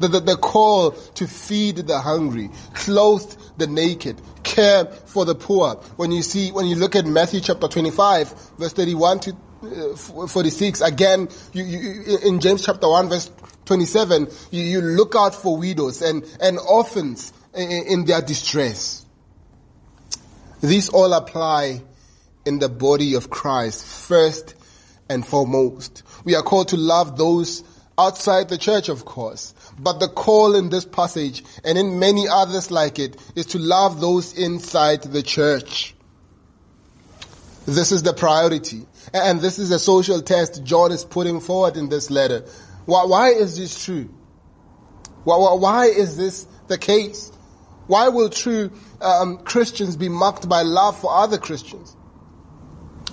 the, 0.00 0.08
the, 0.08 0.20
the 0.20 0.36
call 0.36 0.92
to 0.92 1.26
feed 1.26 1.76
the 1.76 1.98
hungry, 1.98 2.50
clothe 2.74 3.34
the 3.56 3.66
naked, 3.66 4.20
care 4.42 4.86
for 4.86 5.24
the 5.24 5.34
poor. 5.34 5.74
When 5.96 6.12
you 6.12 6.22
see, 6.22 6.50
when 6.52 6.66
you 6.66 6.76
look 6.76 6.96
at 6.96 7.06
Matthew 7.06 7.40
chapter 7.40 7.68
25, 7.68 8.52
verse 8.58 8.72
31 8.72 9.20
to 9.20 9.36
uh, 9.60 9.96
46, 9.96 10.80
again, 10.82 11.28
you, 11.52 11.64
you, 11.64 12.18
in 12.24 12.40
James 12.40 12.64
chapter 12.64 12.88
1 12.88 13.08
verse 13.08 13.30
27, 13.64 14.28
you, 14.50 14.62
you 14.62 14.80
look 14.80 15.14
out 15.16 15.34
for 15.34 15.56
widows 15.56 16.00
and, 16.00 16.24
and 16.40 16.58
orphans 16.58 17.32
in, 17.54 17.70
in 17.70 18.04
their 18.04 18.22
distress. 18.22 19.04
These 20.60 20.88
all 20.88 21.12
apply 21.12 21.82
in 22.44 22.58
the 22.58 22.68
body 22.68 23.14
of 23.14 23.30
Christ 23.30 23.84
first 23.84 24.54
and 25.08 25.26
foremost. 25.26 26.02
We 26.24 26.34
are 26.34 26.42
called 26.42 26.68
to 26.68 26.76
love 26.76 27.16
those 27.16 27.62
outside 27.98 28.48
the 28.48 28.58
church, 28.58 28.88
of 28.88 29.04
course. 29.04 29.54
But 29.78 30.00
the 30.00 30.08
call 30.08 30.56
in 30.56 30.70
this 30.70 30.84
passage 30.84 31.44
and 31.64 31.78
in 31.78 31.98
many 31.98 32.26
others 32.28 32.70
like 32.70 32.98
it 32.98 33.16
is 33.36 33.46
to 33.46 33.58
love 33.58 34.00
those 34.00 34.36
inside 34.36 35.02
the 35.02 35.22
church. 35.22 35.94
This 37.66 37.92
is 37.92 38.02
the 38.02 38.14
priority. 38.14 38.86
And 39.12 39.40
this 39.40 39.58
is 39.58 39.70
a 39.70 39.78
social 39.78 40.20
test 40.22 40.64
John 40.64 40.92
is 40.92 41.04
putting 41.04 41.40
forward 41.40 41.76
in 41.76 41.88
this 41.88 42.10
letter. 42.10 42.44
Why, 42.86 43.28
is 43.28 43.58
this 43.58 43.84
true? 43.84 44.08
Why, 45.24 45.36
why, 45.54 45.86
is 45.86 46.16
this 46.16 46.46
the 46.68 46.78
case? 46.78 47.30
Why 47.86 48.08
will 48.08 48.30
true 48.30 48.72
um, 49.00 49.38
Christians 49.38 49.96
be 49.96 50.08
marked 50.08 50.48
by 50.48 50.62
love 50.62 50.98
for 50.98 51.12
other 51.12 51.38
Christians? 51.38 51.94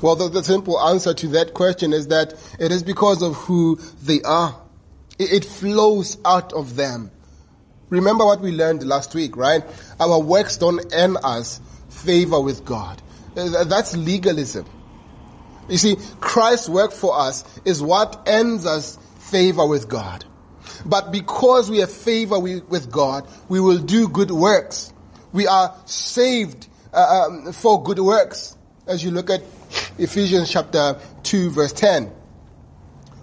Well, 0.01 0.15
the, 0.15 0.29
the 0.29 0.43
simple 0.43 0.79
answer 0.79 1.13
to 1.13 1.27
that 1.29 1.53
question 1.53 1.93
is 1.93 2.07
that 2.07 2.33
it 2.59 2.71
is 2.71 2.83
because 2.83 3.21
of 3.21 3.35
who 3.35 3.77
they 4.01 4.21
are. 4.21 4.61
It 5.17 5.45
flows 5.45 6.17
out 6.25 6.53
of 6.53 6.75
them. 6.75 7.11
Remember 7.89 8.25
what 8.25 8.41
we 8.41 8.51
learned 8.51 8.83
last 8.83 9.13
week, 9.15 9.37
right? 9.37 9.63
Our 9.99 10.19
works 10.19 10.57
don't 10.57 10.93
earn 10.93 11.17
us 11.17 11.61
favor 11.89 12.41
with 12.41 12.65
God. 12.65 13.01
Uh, 13.35 13.63
that's 13.63 13.95
legalism. 13.95 14.65
You 15.69 15.77
see, 15.77 15.97
Christ's 16.19 16.69
work 16.69 16.91
for 16.91 17.17
us 17.17 17.43
is 17.63 17.81
what 17.81 18.23
earns 18.27 18.65
us 18.65 18.97
favor 19.19 19.65
with 19.65 19.87
God. 19.87 20.25
But 20.85 21.11
because 21.11 21.69
we 21.69 21.79
have 21.79 21.91
favor 21.91 22.39
with 22.39 22.91
God, 22.91 23.27
we 23.47 23.59
will 23.59 23.79
do 23.79 24.07
good 24.07 24.31
works. 24.31 24.93
We 25.31 25.47
are 25.47 25.75
saved 25.85 26.67
uh, 26.93 27.27
um, 27.27 27.53
for 27.53 27.81
good 27.83 27.99
works. 27.99 28.55
As 28.87 29.03
you 29.03 29.11
look 29.11 29.29
at 29.29 29.41
Ephesians 29.97 30.49
chapter 30.49 30.99
2 31.23 31.49
verse 31.51 31.73
10. 31.73 32.11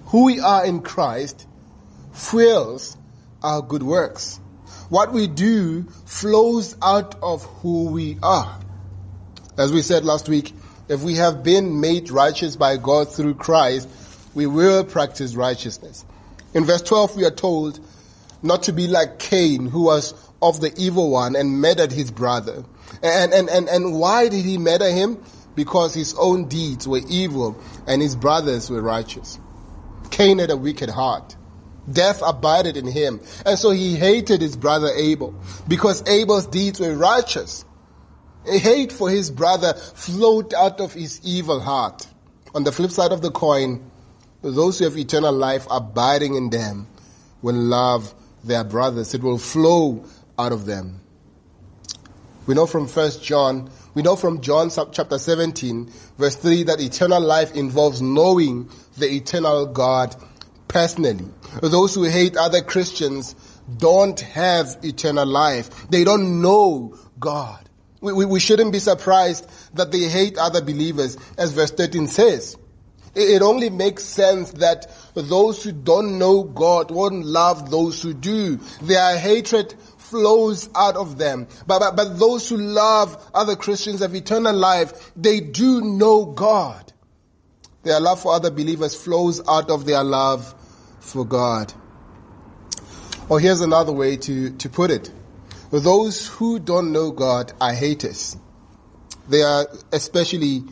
Who 0.06 0.24
we 0.24 0.40
are 0.40 0.64
in 0.64 0.82
Christ 0.82 1.46
fuels 2.12 2.96
our 3.42 3.62
good 3.62 3.82
works. 3.82 4.38
What 4.88 5.12
we 5.12 5.26
do 5.26 5.84
flows 6.04 6.76
out 6.82 7.16
of 7.22 7.44
who 7.44 7.86
we 7.86 8.18
are. 8.22 8.60
As 9.56 9.72
we 9.72 9.82
said 9.82 10.04
last 10.04 10.28
week, 10.28 10.52
if 10.88 11.02
we 11.02 11.16
have 11.16 11.42
been 11.42 11.80
made 11.80 12.10
righteous 12.10 12.56
by 12.56 12.76
God 12.76 13.12
through 13.12 13.34
Christ, 13.34 13.88
we 14.34 14.46
will 14.46 14.84
practice 14.84 15.34
righteousness. 15.34 16.04
In 16.54 16.64
verse 16.64 16.82
12 16.82 17.16
we 17.16 17.24
are 17.24 17.30
told 17.30 17.80
not 18.42 18.64
to 18.64 18.72
be 18.72 18.86
like 18.86 19.18
Cain 19.18 19.66
who 19.66 19.84
was 19.84 20.14
of 20.42 20.60
the 20.60 20.72
evil 20.76 21.10
one 21.10 21.36
and 21.36 21.60
murdered 21.60 21.92
his 21.92 22.10
brother. 22.10 22.64
And, 23.02 23.32
and, 23.32 23.48
and, 23.48 23.68
and 23.68 23.98
why 23.98 24.28
did 24.28 24.44
he 24.44 24.58
murder 24.58 24.90
him? 24.90 25.22
Because 25.54 25.94
his 25.94 26.14
own 26.18 26.48
deeds 26.48 26.88
were 26.88 27.00
evil 27.08 27.58
and 27.86 28.02
his 28.02 28.16
brothers 28.16 28.68
were 28.68 28.82
righteous. 28.82 29.38
Cain 30.10 30.38
had 30.38 30.50
a 30.50 30.56
wicked 30.56 30.90
heart. 30.90 31.36
Death 31.90 32.22
abided 32.24 32.76
in 32.76 32.86
him. 32.86 33.20
And 33.44 33.58
so 33.58 33.70
he 33.70 33.96
hated 33.96 34.40
his 34.40 34.56
brother 34.56 34.90
Abel 34.94 35.34
because 35.66 36.06
Abel's 36.08 36.46
deeds 36.46 36.80
were 36.80 36.94
righteous. 36.94 37.64
A 38.46 38.58
hate 38.58 38.92
for 38.92 39.08
his 39.08 39.30
brother 39.30 39.74
flowed 39.74 40.54
out 40.54 40.80
of 40.80 40.92
his 40.92 41.20
evil 41.24 41.60
heart. 41.60 42.06
On 42.54 42.64
the 42.64 42.72
flip 42.72 42.90
side 42.90 43.12
of 43.12 43.22
the 43.22 43.30
coin, 43.30 43.90
those 44.42 44.78
who 44.78 44.84
have 44.84 44.98
eternal 44.98 45.32
life 45.32 45.66
abiding 45.70 46.34
in 46.34 46.50
them 46.50 46.86
will 47.40 47.54
love 47.54 48.14
their 48.44 48.64
brothers. 48.64 49.14
It 49.14 49.22
will 49.22 49.38
flow 49.38 50.04
out 50.38 50.52
of 50.52 50.66
them. 50.66 51.00
We 52.46 52.54
know 52.54 52.66
from 52.66 52.88
First 52.88 53.22
John, 53.22 53.70
we 53.94 54.02
know 54.02 54.16
from 54.16 54.40
John 54.40 54.70
chapter 54.70 55.18
17, 55.18 55.92
verse 56.18 56.34
3 56.34 56.64
that 56.64 56.80
eternal 56.80 57.22
life 57.22 57.54
involves 57.54 58.02
knowing 58.02 58.68
the 58.96 59.08
eternal 59.08 59.66
God 59.66 60.16
personally. 60.72 61.26
Those 61.60 61.94
who 61.94 62.04
hate 62.04 62.36
other 62.36 62.62
Christians 62.62 63.36
don't 63.76 64.18
have 64.20 64.78
eternal 64.82 65.26
life. 65.26 65.88
They 65.88 66.02
don't 66.02 66.40
know 66.40 66.98
God. 67.20 67.68
We, 68.00 68.12
we, 68.12 68.24
we 68.24 68.40
shouldn't 68.40 68.72
be 68.72 68.80
surprised 68.80 69.48
that 69.74 69.92
they 69.92 70.08
hate 70.08 70.38
other 70.38 70.60
believers, 70.62 71.16
as 71.38 71.52
verse 71.52 71.70
13 71.70 72.08
says. 72.08 72.56
It, 73.14 73.30
it 73.30 73.42
only 73.42 73.70
makes 73.70 74.02
sense 74.02 74.50
that 74.52 74.90
those 75.14 75.62
who 75.62 75.72
don't 75.72 76.18
know 76.18 76.42
God 76.42 76.90
won't 76.90 77.24
love 77.24 77.70
those 77.70 78.02
who 78.02 78.14
do. 78.14 78.56
Their 78.80 79.16
hatred 79.18 79.74
flows 79.98 80.68
out 80.74 80.96
of 80.96 81.18
them. 81.18 81.46
But, 81.66 81.78
but, 81.78 81.96
but 81.96 82.18
those 82.18 82.48
who 82.48 82.56
love 82.56 83.30
other 83.34 83.56
Christians 83.56 84.00
have 84.00 84.14
eternal 84.14 84.54
life. 84.54 85.12
They 85.14 85.40
do 85.40 85.80
know 85.82 86.24
God. 86.24 86.92
Their 87.82 88.00
love 88.00 88.20
for 88.20 88.32
other 88.32 88.50
believers 88.50 88.94
flows 88.94 89.46
out 89.46 89.70
of 89.70 89.84
their 89.84 90.04
love 90.04 90.54
for 91.02 91.26
God. 91.26 91.72
Or 93.28 93.40
here's 93.40 93.60
another 93.60 93.92
way 93.92 94.16
to, 94.16 94.50
to 94.50 94.68
put 94.68 94.90
it. 94.90 95.10
Those 95.70 96.26
who 96.28 96.58
don't 96.58 96.92
know 96.92 97.10
God 97.10 97.52
are 97.60 97.72
haters. 97.72 98.36
They 99.28 99.42
are 99.42 99.66
especially 99.92 100.64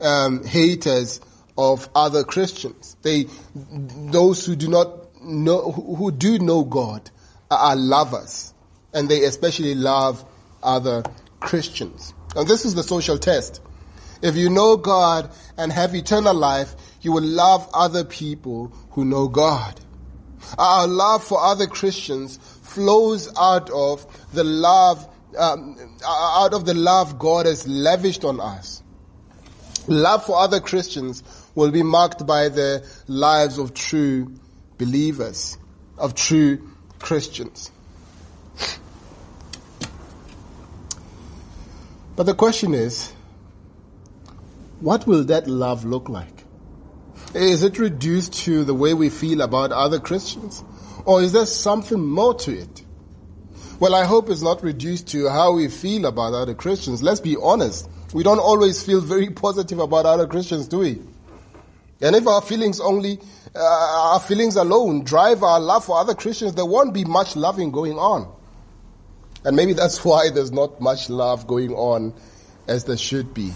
um, 0.00 0.44
haters 0.44 1.20
of 1.58 1.88
other 1.94 2.24
Christians. 2.24 2.96
They, 3.02 3.26
those 3.54 4.44
who 4.44 4.56
do 4.56 4.68
not 4.68 5.22
know, 5.22 5.72
who 5.72 6.10
do 6.10 6.38
know 6.38 6.64
God 6.64 7.10
are 7.50 7.76
lovers. 7.76 8.52
And 8.92 9.08
they 9.08 9.24
especially 9.24 9.74
love 9.74 10.24
other 10.62 11.02
Christians. 11.40 12.14
And 12.34 12.48
this 12.48 12.64
is 12.64 12.74
the 12.74 12.82
social 12.82 13.18
test. 13.18 13.60
If 14.22 14.36
you 14.36 14.48
know 14.48 14.76
God 14.76 15.30
and 15.58 15.70
have 15.70 15.94
eternal 15.94 16.34
life, 16.34 16.74
you 17.06 17.12
will 17.12 17.22
love 17.22 17.70
other 17.72 18.02
people 18.02 18.72
who 18.90 19.04
know 19.04 19.28
God. 19.28 19.80
Our 20.58 20.88
love 20.88 21.22
for 21.22 21.40
other 21.40 21.68
Christians 21.68 22.36
flows 22.62 23.32
out 23.38 23.70
of 23.70 24.04
the 24.32 24.42
love, 24.42 25.08
um, 25.38 25.76
out 26.04 26.52
of 26.52 26.66
the 26.66 26.74
love 26.74 27.16
God 27.16 27.46
has 27.46 27.68
lavished 27.68 28.24
on 28.24 28.40
us. 28.40 28.82
Love 29.86 30.26
for 30.26 30.36
other 30.36 30.58
Christians 30.58 31.22
will 31.54 31.70
be 31.70 31.84
marked 31.84 32.26
by 32.26 32.48
the 32.48 32.84
lives 33.06 33.58
of 33.58 33.72
true 33.72 34.34
believers. 34.76 35.56
of 35.98 36.14
true 36.14 36.68
Christians. 36.98 37.70
But 42.16 42.24
the 42.24 42.34
question 42.34 42.74
is, 42.74 43.12
what 44.80 45.06
will 45.06 45.22
that 45.24 45.46
love 45.46 45.84
look 45.84 46.08
like? 46.08 46.35
Is 47.36 47.62
it 47.62 47.78
reduced 47.78 48.32
to 48.44 48.64
the 48.64 48.72
way 48.72 48.94
we 48.94 49.10
feel 49.10 49.42
about 49.42 49.70
other 49.70 50.00
Christians? 50.00 50.64
Or 51.04 51.20
is 51.20 51.32
there 51.32 51.44
something 51.44 52.02
more 52.02 52.32
to 52.34 52.58
it? 52.58 52.82
Well, 53.78 53.94
I 53.94 54.06
hope 54.06 54.30
it's 54.30 54.40
not 54.40 54.62
reduced 54.62 55.08
to 55.08 55.28
how 55.28 55.52
we 55.52 55.68
feel 55.68 56.06
about 56.06 56.32
other 56.32 56.54
Christians. 56.54 57.02
Let's 57.02 57.20
be 57.20 57.36
honest. 57.40 57.90
We 58.14 58.22
don't 58.22 58.38
always 58.38 58.82
feel 58.82 59.02
very 59.02 59.28
positive 59.28 59.80
about 59.80 60.06
other 60.06 60.26
Christians, 60.26 60.66
do 60.66 60.78
we? 60.78 61.02
And 62.00 62.16
if 62.16 62.26
our 62.26 62.40
feelings 62.40 62.80
only, 62.80 63.20
uh, 63.54 64.12
our 64.12 64.20
feelings 64.20 64.56
alone 64.56 65.04
drive 65.04 65.42
our 65.42 65.60
love 65.60 65.84
for 65.84 65.98
other 65.98 66.14
Christians, 66.14 66.54
there 66.54 66.64
won't 66.64 66.94
be 66.94 67.04
much 67.04 67.36
loving 67.36 67.70
going 67.70 67.98
on. 67.98 68.34
And 69.44 69.54
maybe 69.56 69.74
that's 69.74 70.02
why 70.06 70.30
there's 70.30 70.52
not 70.52 70.80
much 70.80 71.10
love 71.10 71.46
going 71.46 71.72
on 71.72 72.14
as 72.66 72.84
there 72.84 72.96
should 72.96 73.34
be. 73.34 73.52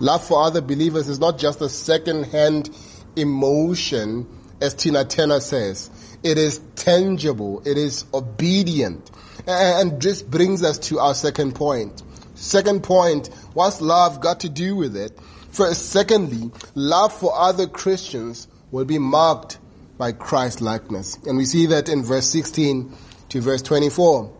Love 0.00 0.24
for 0.24 0.42
other 0.42 0.60
believers 0.60 1.08
is 1.08 1.20
not 1.20 1.38
just 1.38 1.60
a 1.60 1.68
second-hand 1.68 2.70
emotion, 3.16 4.26
as 4.60 4.74
Tina 4.74 5.04
Turner 5.04 5.40
says. 5.40 5.90
It 6.22 6.38
is 6.38 6.58
tangible. 6.76 7.62
It 7.64 7.78
is 7.78 8.04
obedient. 8.12 9.10
And 9.46 10.00
this 10.00 10.22
brings 10.22 10.62
us 10.62 10.78
to 10.88 10.98
our 10.98 11.14
second 11.14 11.54
point. 11.54 12.02
Second 12.34 12.82
point, 12.82 13.28
what's 13.52 13.80
love 13.80 14.20
got 14.20 14.40
to 14.40 14.48
do 14.48 14.76
with 14.76 14.96
it? 14.96 15.18
First, 15.50 15.90
secondly, 15.90 16.50
love 16.74 17.12
for 17.12 17.34
other 17.34 17.66
Christians 17.66 18.48
will 18.70 18.84
be 18.84 18.98
marked 18.98 19.58
by 19.98 20.12
Christ 20.12 20.60
likeness. 20.60 21.18
And 21.26 21.36
we 21.36 21.44
see 21.44 21.66
that 21.66 21.88
in 21.88 22.02
verse 22.02 22.26
16 22.26 22.96
to 23.30 23.40
verse 23.40 23.62
24. 23.62 24.32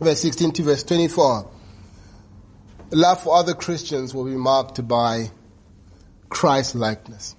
Verse 0.00 0.20
16 0.20 0.52
to 0.52 0.62
verse 0.62 0.82
24. 0.82 1.48
Love 2.92 3.22
for 3.22 3.34
other 3.34 3.54
Christians 3.54 4.14
will 4.14 4.26
be 4.26 4.36
marked 4.36 4.86
by 4.86 5.30
Christ 6.28 6.74
likeness. 6.74 7.34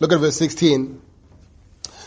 Look 0.00 0.12
at 0.12 0.18
verse 0.18 0.36
16. 0.36 1.02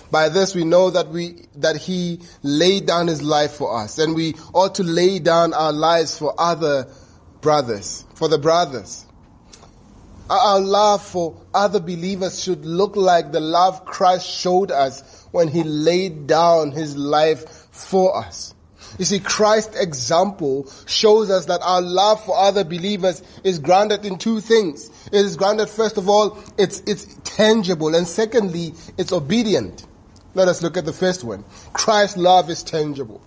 By 0.09 0.29
this 0.29 0.55
we 0.55 0.63
know 0.63 0.89
that 0.89 1.09
we, 1.09 1.45
that 1.57 1.75
he 1.75 2.21
laid 2.41 2.87
down 2.87 3.05
his 3.05 3.21
life 3.21 3.51
for 3.51 3.77
us 3.77 3.99
and 3.99 4.15
we 4.15 4.33
ought 4.51 4.75
to 4.75 4.83
lay 4.83 5.19
down 5.19 5.53
our 5.53 5.71
lives 5.71 6.17
for 6.17 6.33
other 6.39 6.87
brothers, 7.41 8.03
for 8.15 8.27
the 8.27 8.39
brothers. 8.39 9.05
Our 10.27 10.59
love 10.59 11.05
for 11.05 11.39
other 11.53 11.79
believers 11.79 12.41
should 12.41 12.65
look 12.65 12.95
like 12.95 13.31
the 13.31 13.39
love 13.39 13.85
Christ 13.85 14.27
showed 14.27 14.71
us 14.71 15.27
when 15.31 15.49
he 15.49 15.63
laid 15.63 16.25
down 16.25 16.71
his 16.71 16.97
life 16.97 17.67
for 17.71 18.17
us. 18.17 18.55
You 18.97 19.05
see, 19.05 19.19
Christ's 19.19 19.79
example 19.79 20.71
shows 20.85 21.29
us 21.29 21.45
that 21.45 21.61
our 21.61 21.81
love 21.81 22.23
for 22.25 22.37
other 22.37 22.63
believers 22.63 23.21
is 23.43 23.59
grounded 23.59 24.05
in 24.05 24.17
two 24.17 24.39
things. 24.39 24.89
It 25.07 25.25
is 25.25 25.35
grounded, 25.37 25.69
first 25.69 25.97
of 25.97 26.09
all, 26.09 26.39
it's, 26.57 26.81
it's 26.87 27.05
tangible, 27.23 27.95
and 27.95 28.07
secondly, 28.07 28.73
it's 28.97 29.11
obedient. 29.11 29.85
Let 30.33 30.47
us 30.47 30.61
look 30.61 30.77
at 30.77 30.85
the 30.85 30.93
first 30.93 31.23
one. 31.23 31.43
Christ's 31.73 32.17
love 32.17 32.49
is 32.49 32.63
tangible. 32.63 33.21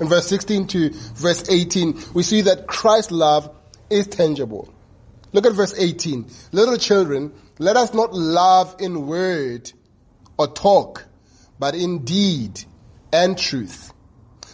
In 0.00 0.08
verse 0.08 0.26
16 0.26 0.66
to 0.68 0.90
verse 1.14 1.48
18, 1.48 2.02
we 2.14 2.22
see 2.22 2.40
that 2.42 2.66
Christ's 2.66 3.12
love 3.12 3.54
is 3.90 4.06
tangible. 4.06 4.72
Look 5.32 5.46
at 5.46 5.52
verse 5.52 5.74
18. 5.76 6.26
Little 6.52 6.76
children, 6.76 7.32
let 7.58 7.76
us 7.76 7.94
not 7.94 8.12
love 8.12 8.76
in 8.80 9.06
word 9.06 9.70
or 10.38 10.48
talk, 10.48 11.06
but 11.58 11.74
in 11.74 12.04
deed 12.04 12.64
and 13.12 13.36
truth. 13.36 13.92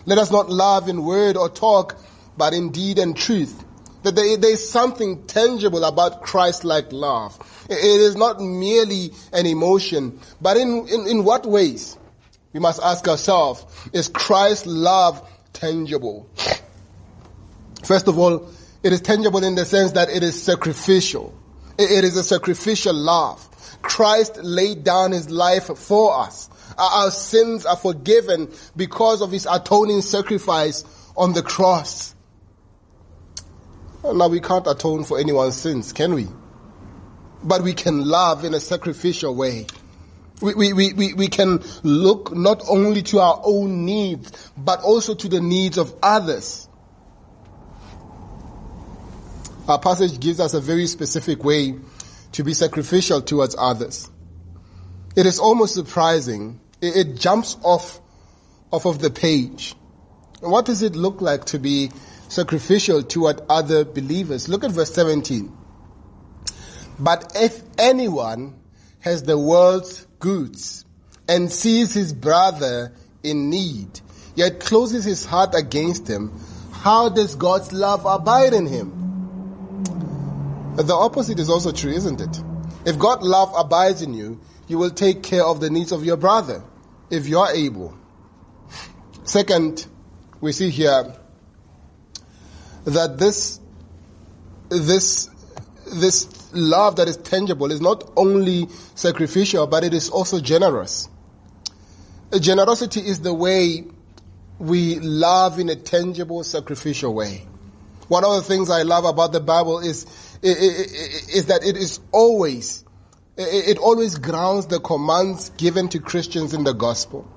Let 0.06 0.18
us 0.18 0.30
not 0.30 0.48
love 0.48 0.88
in 0.88 1.04
word 1.04 1.36
or 1.36 1.48
talk, 1.48 1.98
but 2.38 2.54
in 2.54 2.70
deed 2.70 2.98
and 2.98 3.16
truth. 3.16 3.64
That 4.04 4.14
there, 4.14 4.36
there 4.36 4.52
is 4.52 4.70
something 4.70 5.26
tangible 5.26 5.84
about 5.84 6.22
Christ-like 6.22 6.92
love. 6.92 7.36
It 7.68 7.82
is 7.82 8.14
not 8.14 8.40
merely 8.40 9.10
an 9.32 9.46
emotion, 9.46 10.20
but 10.40 10.56
in, 10.56 10.86
in, 10.88 11.08
in 11.08 11.24
what 11.24 11.44
ways? 11.44 11.98
We 12.52 12.60
must 12.60 12.80
ask 12.80 13.06
ourselves, 13.08 13.66
is 13.92 14.08
Christ's 14.08 14.66
love 14.66 15.28
tangible? 15.52 16.30
First 17.84 18.06
of 18.06 18.18
all, 18.18 18.50
it 18.82 18.92
is 18.92 19.00
tangible 19.00 19.42
in 19.42 19.56
the 19.56 19.64
sense 19.64 19.92
that 19.92 20.08
it 20.08 20.22
is 20.22 20.40
sacrificial. 20.40 21.34
It 21.76 22.04
is 22.04 22.16
a 22.16 22.22
sacrificial 22.22 22.94
love. 22.94 23.42
Christ 23.82 24.38
laid 24.38 24.84
down 24.84 25.12
his 25.12 25.28
life 25.28 25.66
for 25.76 26.16
us. 26.18 26.48
Our 26.78 27.10
sins 27.10 27.66
are 27.66 27.76
forgiven 27.76 28.52
because 28.76 29.22
of 29.22 29.30
his 29.32 29.46
atoning 29.50 30.02
sacrifice 30.02 30.84
on 31.16 31.32
the 31.32 31.42
cross. 31.42 32.14
Now 34.04 34.28
we 34.28 34.40
can't 34.40 34.66
atone 34.66 35.04
for 35.04 35.18
anyone's 35.18 35.56
sins, 35.56 35.92
can 35.92 36.14
we? 36.14 36.28
But 37.42 37.62
we 37.62 37.72
can 37.72 38.04
love 38.04 38.44
in 38.44 38.54
a 38.54 38.60
sacrificial 38.60 39.34
way. 39.34 39.66
We, 40.42 40.72
we, 40.72 40.92
we, 40.92 41.14
we 41.14 41.28
can 41.28 41.62
look 41.82 42.34
not 42.34 42.62
only 42.68 43.02
to 43.04 43.20
our 43.20 43.40
own 43.42 43.86
needs, 43.86 44.50
but 44.56 44.80
also 44.82 45.14
to 45.14 45.28
the 45.28 45.40
needs 45.40 45.78
of 45.78 45.94
others. 46.02 46.68
Our 49.66 49.78
passage 49.78 50.20
gives 50.20 50.38
us 50.38 50.54
a 50.54 50.60
very 50.60 50.86
specific 50.86 51.42
way 51.42 51.74
to 52.32 52.44
be 52.44 52.54
sacrificial 52.54 53.22
towards 53.22 53.56
others. 53.58 54.10
It 55.16 55.24
is 55.24 55.38
almost 55.38 55.74
surprising 55.74 56.60
it, 56.80 56.96
it 56.96 57.16
jumps 57.16 57.56
off, 57.62 58.00
off 58.70 58.84
of 58.84 59.00
the 59.00 59.10
page. 59.10 59.74
What 60.40 60.66
does 60.66 60.82
it 60.82 60.94
look 60.94 61.20
like 61.20 61.46
to 61.46 61.58
be 61.58 61.90
sacrificial 62.28 63.02
toward 63.02 63.40
other 63.48 63.84
believers? 63.84 64.48
Look 64.48 64.64
at 64.64 64.70
verse 64.70 64.92
17. 64.92 65.56
But 66.98 67.32
if 67.34 67.62
anyone 67.78 68.54
has 69.00 69.22
the 69.22 69.38
world's 69.38 70.06
goods 70.18 70.84
and 71.28 71.50
sees 71.50 71.94
his 71.94 72.12
brother 72.12 72.92
in 73.22 73.50
need, 73.50 74.00
yet 74.34 74.60
closes 74.60 75.04
his 75.04 75.24
heart 75.24 75.54
against 75.54 76.06
him, 76.06 76.38
how 76.72 77.08
does 77.08 77.34
God's 77.36 77.72
love 77.72 78.04
abide 78.04 78.52
in 78.52 78.66
him? 78.66 78.92
The 80.76 80.94
opposite 80.94 81.40
is 81.40 81.48
also 81.48 81.72
true, 81.72 81.92
isn't 81.92 82.20
it? 82.20 82.42
If 82.84 82.98
God's 82.98 83.26
love 83.26 83.52
abides 83.56 84.02
in 84.02 84.12
you, 84.14 84.40
you 84.68 84.78
will 84.78 84.90
take 84.90 85.22
care 85.22 85.44
of 85.44 85.60
the 85.60 85.70
needs 85.70 85.92
of 85.92 86.04
your 86.04 86.16
brother 86.16 86.62
if 87.10 87.28
you 87.28 87.38
are 87.38 87.52
able. 87.52 87.96
Second, 89.24 89.86
we 90.40 90.52
see 90.52 90.70
here 90.70 91.14
that 92.84 93.18
this, 93.18 93.60
this, 94.68 95.28
this 95.92 96.52
love 96.52 96.96
that 96.96 97.08
is 97.08 97.16
tangible 97.16 97.70
is 97.70 97.80
not 97.80 98.10
only 98.16 98.68
sacrificial, 98.94 99.66
but 99.66 99.84
it 99.84 99.94
is 99.94 100.08
also 100.08 100.40
generous. 100.40 101.08
Generosity 102.40 103.00
is 103.00 103.20
the 103.20 103.34
way 103.34 103.84
we 104.58 104.98
love 105.00 105.58
in 105.58 105.68
a 105.68 105.76
tangible, 105.76 106.42
sacrificial 106.42 107.14
way. 107.14 107.46
One 108.08 108.24
of 108.24 108.34
the 108.36 108.42
things 108.42 108.70
I 108.70 108.82
love 108.82 109.04
about 109.04 109.32
the 109.32 109.40
Bible 109.40 109.80
is, 109.80 110.06
is 110.42 111.46
that 111.46 111.64
it 111.64 111.76
is 111.76 112.00
always 112.12 112.84
it 113.36 113.78
always 113.78 114.16
grounds 114.16 114.66
the 114.66 114.80
commands 114.80 115.50
given 115.50 115.88
to 115.90 116.00
Christians 116.00 116.54
in 116.54 116.64
the 116.64 116.72
gospel. 116.72 117.28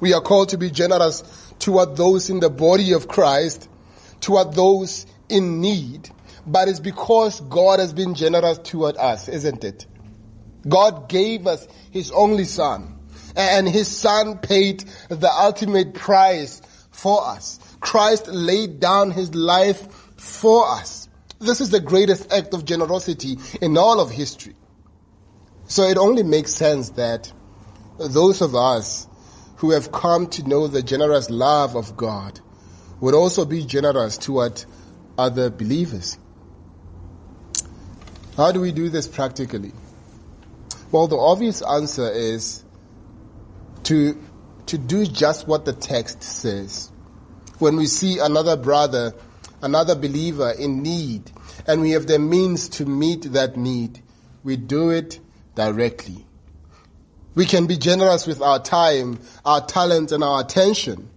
We 0.00 0.12
are 0.12 0.20
called 0.20 0.50
to 0.50 0.58
be 0.58 0.70
generous 0.70 1.22
toward 1.58 1.96
those 1.96 2.28
in 2.28 2.40
the 2.40 2.50
body 2.50 2.92
of 2.92 3.08
Christ, 3.08 3.68
toward 4.20 4.52
those 4.54 5.06
in 5.28 5.60
need, 5.60 6.10
but 6.46 6.68
it's 6.68 6.80
because 6.80 7.40
God 7.40 7.80
has 7.80 7.92
been 7.92 8.14
generous 8.14 8.58
toward 8.58 8.96
us, 8.96 9.28
isn't 9.28 9.64
it? 9.64 9.86
God 10.68 11.08
gave 11.08 11.46
us 11.46 11.66
His 11.90 12.10
only 12.10 12.44
Son, 12.44 12.98
and 13.34 13.68
His 13.68 13.88
Son 13.88 14.38
paid 14.38 14.84
the 15.08 15.30
ultimate 15.30 15.94
price 15.94 16.60
for 16.90 17.26
us. 17.26 17.58
Christ 17.80 18.28
laid 18.28 18.80
down 18.80 19.10
His 19.10 19.34
life 19.34 20.10
for 20.16 20.68
us. 20.68 21.08
This 21.38 21.60
is 21.60 21.70
the 21.70 21.80
greatest 21.80 22.32
act 22.32 22.52
of 22.52 22.64
generosity 22.64 23.38
in 23.60 23.76
all 23.78 24.00
of 24.00 24.10
history. 24.10 24.54
So 25.68 25.82
it 25.84 25.98
only 25.98 26.22
makes 26.22 26.54
sense 26.54 26.90
that 26.90 27.32
those 27.98 28.40
of 28.40 28.54
us 28.54 29.08
who 29.56 29.72
have 29.72 29.90
come 29.90 30.28
to 30.28 30.46
know 30.46 30.66
the 30.66 30.82
generous 30.82 31.28
love 31.30 31.74
of 31.74 31.96
God 31.96 32.40
would 33.00 33.14
also 33.14 33.44
be 33.44 33.64
generous 33.64 34.16
toward 34.16 34.64
other 35.18 35.50
believers. 35.50 36.18
How 38.36 38.52
do 38.52 38.60
we 38.60 38.70
do 38.72 38.90
this 38.90 39.08
practically? 39.08 39.72
Well, 40.92 41.08
the 41.08 41.16
obvious 41.16 41.62
answer 41.62 42.10
is 42.10 42.64
to, 43.84 44.22
to 44.66 44.78
do 44.78 45.06
just 45.06 45.48
what 45.48 45.64
the 45.64 45.72
text 45.72 46.22
says. 46.22 46.92
When 47.58 47.76
we 47.76 47.86
see 47.86 48.18
another 48.18 48.56
brother, 48.56 49.14
another 49.62 49.94
believer 49.94 50.50
in 50.50 50.82
need, 50.82 51.30
and 51.66 51.80
we 51.80 51.92
have 51.92 52.06
the 52.06 52.18
means 52.18 52.68
to 52.68 52.86
meet 52.86 53.32
that 53.32 53.56
need, 53.56 54.02
we 54.44 54.56
do 54.56 54.90
it 54.90 55.18
directly. 55.56 56.24
We 57.34 57.44
can 57.44 57.66
be 57.66 57.76
generous 57.76 58.26
with 58.26 58.40
our 58.40 58.62
time, 58.62 59.18
our 59.44 59.60
talent, 59.66 60.12
and 60.12 60.22
our 60.22 60.40
attention. 60.40 61.10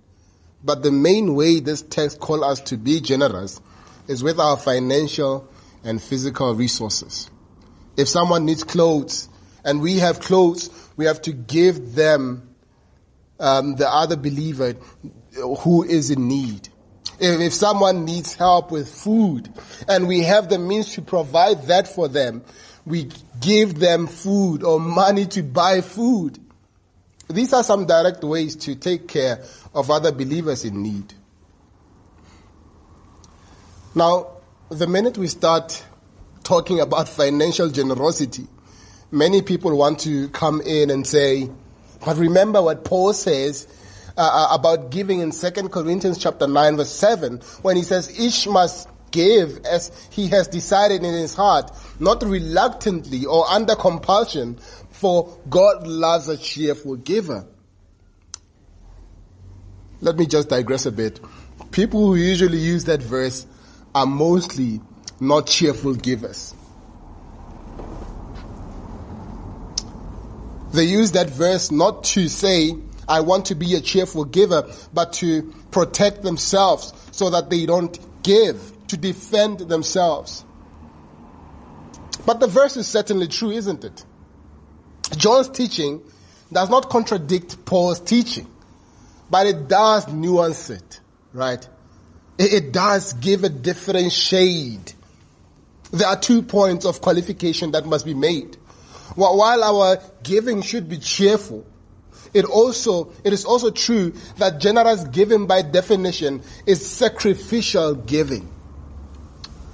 But 0.64 0.82
the 0.82 0.92
main 0.92 1.36
way 1.36 1.60
this 1.60 1.84
text 1.84 2.20
calls 2.20 2.44
us 2.44 2.62
to 2.72 2.78
be 2.78 3.00
generous 3.00 3.62
is 4.08 4.24
with 4.24 4.40
our 4.40 4.58
financial 4.58 5.48
and 5.84 6.02
physical 6.02 6.56
resources. 6.56 7.30
If 7.96 8.10
someone 8.10 8.46
needs 8.46 8.64
clothes 8.64 9.30
and 9.64 9.82
we 9.82 10.00
have 10.00 10.20
clothes, 10.20 10.70
we 10.98 11.06
have 11.06 11.22
to 11.24 11.32
give 11.32 11.96
them 11.96 12.50
um, 13.40 13.76
the 13.76 13.90
other 13.90 14.18
believer 14.18 14.76
who 15.60 15.84
is 15.84 16.10
in 16.10 16.28
need. 16.28 16.68
If, 17.20 17.40
if 17.40 17.54
someone 17.54 18.06
needs 18.06 18.34
help 18.34 18.72
with 18.72 18.90
food 18.90 19.50
and 19.88 20.08
we 20.08 20.24
have 20.24 20.50
the 20.50 20.60
means 20.60 20.94
to 20.94 21.02
provide 21.02 21.64
that 21.64 21.88
for 21.88 22.08
them, 22.08 22.44
we 22.90 23.08
give 23.40 23.78
them 23.78 24.08
food 24.08 24.64
or 24.64 24.80
money 24.80 25.28
to 25.28 25.44
buy 25.44 25.82
food. 25.82 26.40
These 27.30 27.54
are 27.54 27.64
some 27.64 27.86
direct 27.86 28.24
ways 28.24 28.56
to 28.58 28.74
take 28.74 29.08
care 29.08 29.44
of 29.76 29.92
other 29.92 30.12
believers 30.12 30.66
in 30.66 30.82
need. 30.82 31.14
Now, 33.94 34.38
the 34.70 34.88
minute 34.88 35.20
we 35.20 35.28
start 35.28 35.84
talking 36.44 36.80
about 36.80 37.08
financial 37.08 37.70
generosity, 37.70 38.48
many 39.12 39.44
people 39.44 39.78
want 39.78 40.00
to 40.00 40.28
come 40.30 40.60
in 40.60 40.90
and 40.90 41.06
say, 41.06 41.48
but 42.04 42.18
remember 42.18 42.60
what 42.60 42.86
Paul 42.86 43.14
says 43.14 43.68
uh, 44.18 44.22
uh 44.22 44.56
about 44.56 44.90
giving 44.90 45.20
in 45.20 45.30
2 45.30 45.52
Corinthians 45.70 46.18
chapter 46.18 46.48
9 46.48 46.78
verse 46.78 46.92
7 46.92 47.38
when 47.62 47.78
he 47.78 47.84
says 47.84 48.20
each 48.20 48.48
must 48.48 48.88
give 49.12 49.66
as 49.66 49.92
he 50.12 50.28
has 50.28 50.48
decided 50.48 51.04
in 51.04 51.14
his 51.14 51.34
heart, 51.34 51.72
not 52.00 52.24
reluctantly 52.24 53.26
or 53.26 53.48
under 53.50 53.76
compulsion, 53.76 54.58
for 54.92 55.38
God 55.50 55.88
loves 55.88 56.28
a 56.28 56.38
cheerful 56.38 56.96
giver. 56.96 57.46
Let 60.02 60.16
me 60.18 60.26
just 60.26 60.50
digress 60.50 60.86
a 60.86 60.92
bit. 60.92 61.20
People 61.72 62.08
who 62.08 62.16
usually 62.16 62.58
use 62.58 62.86
that 62.86 63.02
verse 63.02 63.46
are 63.94 64.06
mostly 64.06 64.82
not 65.20 65.48
cheerful 65.48 65.94
givers. 65.96 66.54
They 70.72 70.84
use 70.84 71.12
that 71.14 71.30
verse 71.30 71.72
not 71.72 72.04
to 72.06 72.30
say, 72.30 72.76
I 73.08 73.22
want 73.22 73.48
to 73.48 73.56
be 73.56 73.76
a 73.76 73.82
cheerful 73.82 74.24
giver, 74.24 74.72
but 74.94 75.14
to 75.14 75.54
protect 75.72 76.22
themselves 76.22 76.94
so 77.12 77.32
that 77.32 77.50
they 77.50 77.66
don't 77.66 77.98
give 78.24 78.72
to 78.90 78.98
defend 78.98 79.60
themselves. 79.60 80.46
But 82.26 82.40
the 82.40 82.48
verse 82.48 82.78
is 82.78 82.88
certainly 82.88 83.28
true, 83.28 83.52
isn't 83.52 83.84
it? 83.84 84.06
John's 85.16 85.50
teaching 85.50 86.02
does 86.52 86.70
not 86.70 86.90
contradict 86.90 87.66
Paul's 87.66 88.00
teaching, 88.00 88.48
but 89.30 89.48
it 89.48 89.68
does 89.68 90.08
nuance 90.08 90.70
it, 90.70 91.00
right? 91.34 91.68
It, 92.38 92.72
does 92.72 93.14
give 93.14 93.44
a 93.44 93.50
different 93.50 94.12
shade. 94.12 94.94
There 95.92 96.08
are 96.08 96.20
two 96.20 96.42
points 96.42 96.86
of 96.86 97.02
qualification 97.02 97.72
that 97.72 97.86
must 97.86 98.06
be 98.06 98.14
made. 98.14 98.56
While 99.16 99.64
our 99.64 100.02
giving 100.24 100.62
should 100.62 100.88
be 100.88 100.98
cheerful, 100.98 101.66
it 102.34 102.46
also, 102.46 103.12
it 103.24 103.34
is 103.34 103.46
also 103.46 103.72
true 103.72 104.14
that 104.38 104.60
generous 104.60 105.04
giving 105.06 105.48
by 105.48 105.64
definition 105.64 106.44
is 106.66 106.86
sacrificial 106.88 107.96
giving. 107.96 108.50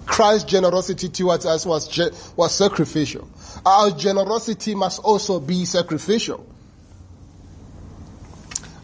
Christ's 0.05 0.49
generosity 0.49 1.09
towards 1.09 1.45
us 1.45 1.65
was, 1.65 1.99
was 2.35 2.53
sacrificial. 2.53 3.27
Our 3.65 3.91
generosity 3.91 4.75
must 4.75 4.99
also 4.99 5.39
be 5.39 5.65
sacrificial. 5.65 6.45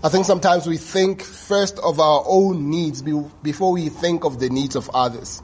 I 0.03 0.09
think 0.09 0.25
sometimes 0.25 0.65
we 0.65 0.77
think 0.77 1.21
first 1.21 1.77
of 1.79 1.99
our 1.99 2.23
own 2.25 2.71
needs 2.71 3.03
before 3.43 3.71
we 3.71 3.89
think 3.89 4.23
of 4.23 4.39
the 4.39 4.49
needs 4.49 4.75
of 4.75 4.89
others. 4.93 5.43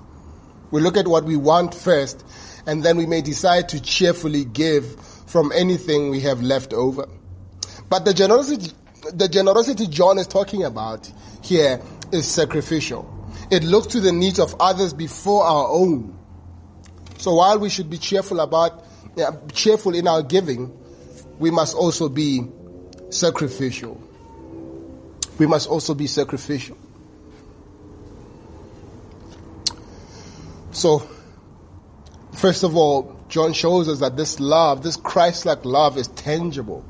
We 0.72 0.82
look 0.82 0.98
at 0.98 1.08
what 1.08 1.26
we 1.26 1.36
want 1.38 1.76
first, 1.76 2.26
and 2.66 2.84
then 2.84 2.98
we 2.98 3.06
may 3.06 3.22
decide 3.22 3.70
to 3.70 3.82
cheerfully 3.82 4.46
give 4.46 5.00
from 5.28 5.52
anything 5.54 6.10
we 6.10 6.22
have 6.22 6.42
left 6.42 6.74
over. 6.74 7.08
But 7.88 8.04
the 8.04 8.14
generosity, 8.14 8.72
the 9.14 9.30
generosity 9.30 9.88
John 9.88 10.18
is 10.18 10.28
talking 10.28 10.64
about 10.64 11.10
here 11.44 11.80
is 12.12 12.28
sacrificial. 12.28 13.14
It 13.50 13.64
looks 13.64 13.88
to 13.88 14.02
the 14.02 14.12
needs 14.12 14.40
of 14.40 14.56
others 14.60 14.94
before 14.94 15.44
our 15.44 15.68
own. 15.70 16.18
So 17.18 17.36
while 17.36 17.60
we 17.60 17.70
should 17.70 17.90
be 17.90 17.98
cheerful 17.98 18.40
about, 18.40 18.84
yeah, 19.16 19.32
cheerful 19.54 19.96
in 19.96 20.08
our 20.08 20.22
giving, 20.22 20.78
we 21.40 21.52
must 21.52 21.76
also 21.76 22.10
be 22.10 22.48
sacrificial. 23.10 24.02
We 25.40 25.46
must 25.46 25.70
also 25.70 25.94
be 25.94 26.08
sacrificial. 26.08 26.78
So, 30.72 31.08
first 32.34 32.64
of 32.64 32.76
all, 32.76 33.20
John 33.30 33.54
shows 33.54 33.90
us 33.90 34.00
that 34.00 34.16
this 34.16 34.40
love, 34.40 34.84
this 34.84 34.96
Christ-like 34.96 35.66
love 35.66 35.98
is 35.98 36.08
tangible, 36.10 36.86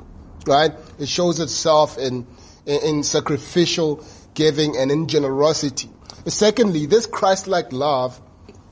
right? 0.46 0.72
It 0.98 1.08
shows 1.08 1.40
itself 1.40 1.98
in, 1.98 2.26
in, 2.66 2.80
in 2.82 3.02
sacrificial 3.02 4.04
giving 4.34 4.76
and 4.76 4.90
in 4.90 5.08
generosity. 5.08 5.88
Secondly, 6.26 6.86
this 6.86 7.06
Christ-like 7.06 7.72
love 7.72 8.20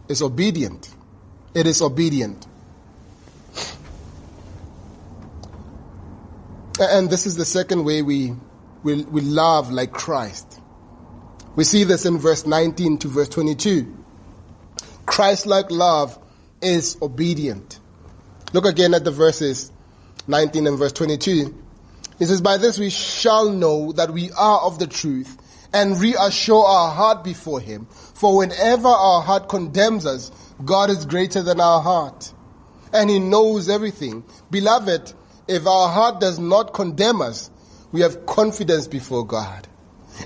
is 0.09 0.23
obedient. 0.23 0.89
It 1.55 1.67
is 1.67 1.81
obedient. 1.81 2.47
And 6.79 7.09
this 7.09 7.27
is 7.27 7.37
the 7.37 7.45
second 7.45 7.85
way 7.85 8.03
we, 8.03 8.35
we, 8.83 9.03
we 9.05 9.21
love 9.23 9.71
like 9.71 9.93
Christ. 9.93 10.61
We 11.55 11.65
see 11.65 11.85
this 11.85 12.05
in 12.05 12.19
verse 12.19 12.47
19 12.47 12.99
to 12.99 13.09
verse 13.09 13.31
22. 13.31 13.97
Christ-like 15.07 15.71
love 15.71 16.19
is 16.61 16.99
obedient. 17.01 17.81
Look 18.53 18.67
again 18.67 18.93
at 18.93 19.05
the 19.05 19.11
verses 19.11 19.73
19 20.27 20.67
and 20.67 20.79
verse 20.79 20.93
22. 20.93 21.55
He 22.19 22.25
says, 22.27 22.41
By 22.41 22.59
this 22.59 22.79
we 22.79 22.91
shall 22.91 23.51
know 23.51 23.93
that 23.93 24.11
we 24.11 24.31
are 24.33 24.61
of 24.61 24.79
the 24.79 24.87
truth 24.87 25.39
and 25.73 26.01
reassure 26.01 26.65
our 26.65 26.91
heart 26.91 27.25
before 27.25 27.61
Him. 27.61 27.87
For 27.87 28.37
whenever 28.37 28.89
our 28.89 29.23
heart 29.23 29.49
condemns 29.49 30.07
us, 30.07 30.31
God 30.65 30.91
is 30.91 31.07
greater 31.07 31.43
than 31.43 31.61
our 31.61 31.81
heart. 31.81 32.33
And 32.93 33.11
He 33.11 33.19
knows 33.19 33.69
everything. 33.69 34.25
Beloved, 34.51 35.13
if 35.49 35.67
our 35.67 35.89
heart 35.89 36.21
does 36.21 36.39
not 36.39 36.75
condemn 36.75 37.21
us, 37.21 37.51
we 37.93 38.01
have 38.01 38.27
confidence 38.27 38.89
before 38.89 39.27
God. 39.27 39.69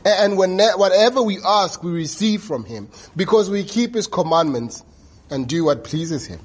And 0.05 0.37
when, 0.37 0.59
whatever 0.59 1.23
we 1.23 1.39
ask, 1.45 1.83
we 1.83 1.91
receive 1.91 2.43
from 2.43 2.65
Him 2.65 2.89
because 3.17 3.51
we 3.51 3.65
keep 3.65 3.95
His 3.95 4.07
commandments 4.07 4.85
and 5.31 5.49
do 5.49 5.65
what 5.65 5.85
pleases 5.85 6.27
Him. 6.27 6.41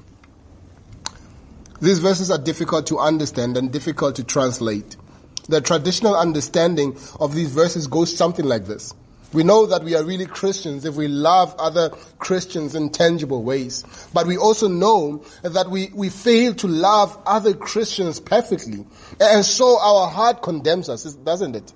These 1.80 1.98
verses 1.98 2.30
are 2.30 2.38
difficult 2.38 2.86
to 2.88 2.98
understand 2.98 3.56
and 3.56 3.70
difficult 3.70 4.16
to 4.16 4.24
translate. 4.24 4.96
The 5.48 5.60
traditional 5.60 6.16
understanding 6.16 6.98
of 7.20 7.34
these 7.34 7.50
verses 7.50 7.86
goes 7.86 8.16
something 8.16 8.44
like 8.44 8.66
this. 8.66 8.92
We 9.32 9.42
know 9.42 9.66
that 9.66 9.82
we 9.82 9.94
are 9.94 10.04
really 10.04 10.26
Christians 10.26 10.84
if 10.84 10.94
we 10.94 11.08
love 11.08 11.54
other 11.58 11.90
Christians 12.18 12.74
in 12.74 12.90
tangible 12.90 13.42
ways. 13.42 13.84
But 14.14 14.26
we 14.26 14.36
also 14.36 14.68
know 14.68 15.24
that 15.42 15.68
we, 15.68 15.90
we 15.92 16.08
fail 16.08 16.54
to 16.54 16.68
love 16.68 17.18
other 17.26 17.52
Christians 17.52 18.20
perfectly. 18.20 18.86
And 19.20 19.44
so 19.44 19.78
our 19.78 20.08
heart 20.08 20.42
condemns 20.42 20.88
us, 20.88 21.02
doesn't 21.14 21.56
it? 21.56 21.72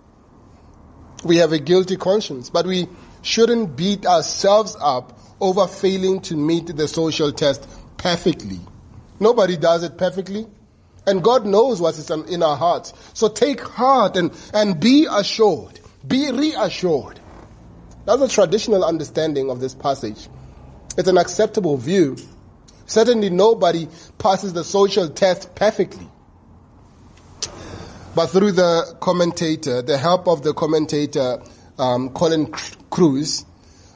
We 1.24 1.38
have 1.38 1.52
a 1.52 1.58
guilty 1.58 1.96
conscience, 1.96 2.50
but 2.50 2.66
we 2.66 2.88
shouldn't 3.22 3.76
beat 3.76 4.06
ourselves 4.06 4.76
up 4.80 5.18
over 5.40 5.66
failing 5.66 6.20
to 6.22 6.36
meet 6.36 6.74
the 6.74 6.88
social 6.88 7.32
test 7.32 7.68
perfectly. 7.98 8.60
Nobody 9.18 9.56
does 9.56 9.82
it 9.82 9.98
perfectly. 9.98 10.46
And 11.06 11.22
God 11.22 11.46
knows 11.46 11.80
what 11.80 11.96
is 11.96 12.10
in 12.10 12.42
our 12.42 12.56
hearts. 12.56 12.92
So 13.14 13.28
take 13.28 13.60
heart 13.60 14.16
and, 14.16 14.32
and 14.52 14.78
be 14.78 15.06
assured. 15.10 15.80
Be 16.06 16.30
reassured. 16.30 17.20
That's 18.04 18.22
a 18.22 18.28
traditional 18.28 18.84
understanding 18.84 19.50
of 19.50 19.60
this 19.60 19.74
passage. 19.74 20.28
It's 20.96 21.08
an 21.08 21.18
acceptable 21.18 21.76
view. 21.76 22.16
Certainly 22.86 23.30
nobody 23.30 23.88
passes 24.18 24.52
the 24.52 24.64
social 24.64 25.08
test 25.08 25.54
perfectly. 25.54 26.08
But 28.14 28.26
through 28.28 28.52
the 28.52 28.96
commentator, 29.00 29.82
the 29.82 29.96
help 29.96 30.26
of 30.26 30.42
the 30.42 30.52
commentator, 30.52 31.40
um, 31.78 32.10
Colin 32.10 32.46
Kruse, 32.90 33.44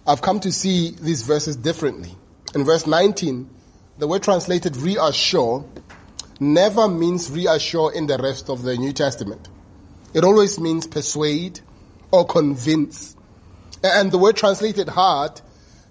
I've 0.06 0.22
come 0.22 0.40
to 0.40 0.52
see 0.52 0.90
these 1.00 1.22
verses 1.22 1.56
differently. 1.56 2.14
In 2.54 2.64
verse 2.64 2.86
19, 2.86 3.50
the 3.98 4.06
word 4.06 4.22
translated 4.22 4.76
reassure 4.76 5.64
never 6.40 6.88
means 6.88 7.30
reassure 7.30 7.92
in 7.92 8.06
the 8.06 8.18
rest 8.18 8.50
of 8.50 8.62
the 8.62 8.76
New 8.76 8.92
Testament. 8.92 9.48
It 10.12 10.24
always 10.24 10.58
means 10.58 10.86
persuade 10.86 11.60
or 12.10 12.26
convince. 12.26 13.16
And 13.82 14.10
the 14.12 14.18
word 14.18 14.36
translated 14.36 14.88
heart 14.88 15.42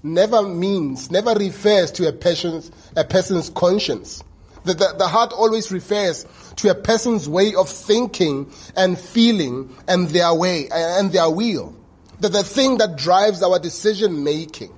never 0.01 0.41
means, 0.41 1.11
never 1.11 1.33
refers 1.33 1.91
to 1.93 2.07
a 2.07 2.13
person's, 2.13 2.71
a 2.95 3.03
person's 3.03 3.49
conscience, 3.49 4.23
The, 4.63 4.73
the, 4.73 4.95
the 4.97 5.07
heart 5.07 5.33
always 5.33 5.71
refers 5.71 6.25
to 6.57 6.69
a 6.71 6.75
person's 6.75 7.27
way 7.27 7.53
of 7.55 7.69
thinking 7.69 8.51
and 8.75 8.97
feeling 8.97 9.75
and 9.87 10.07
their 10.09 10.33
way 10.33 10.69
and 10.71 11.11
their 11.11 11.29
will. 11.29 11.75
The, 12.19 12.29
the 12.29 12.43
thing 12.43 12.77
that 12.77 12.95
drives 12.95 13.43
our 13.43 13.59
decision 13.59 14.23
making. 14.23 14.73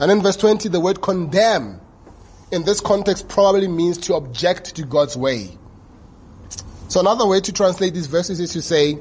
And 0.00 0.10
in 0.10 0.22
verse 0.22 0.36
20, 0.36 0.68
the 0.68 0.80
word 0.80 1.00
condemn 1.00 1.80
in 2.54 2.62
this 2.62 2.80
context 2.80 3.28
probably 3.28 3.68
means 3.68 3.98
to 3.98 4.14
object 4.14 4.76
to 4.76 4.84
God's 4.84 5.16
way. 5.16 5.58
So 6.88 7.00
another 7.00 7.26
way 7.26 7.40
to 7.40 7.52
translate 7.52 7.94
these 7.94 8.06
verses 8.06 8.38
is 8.38 8.52
to 8.52 8.62
say, 8.62 8.98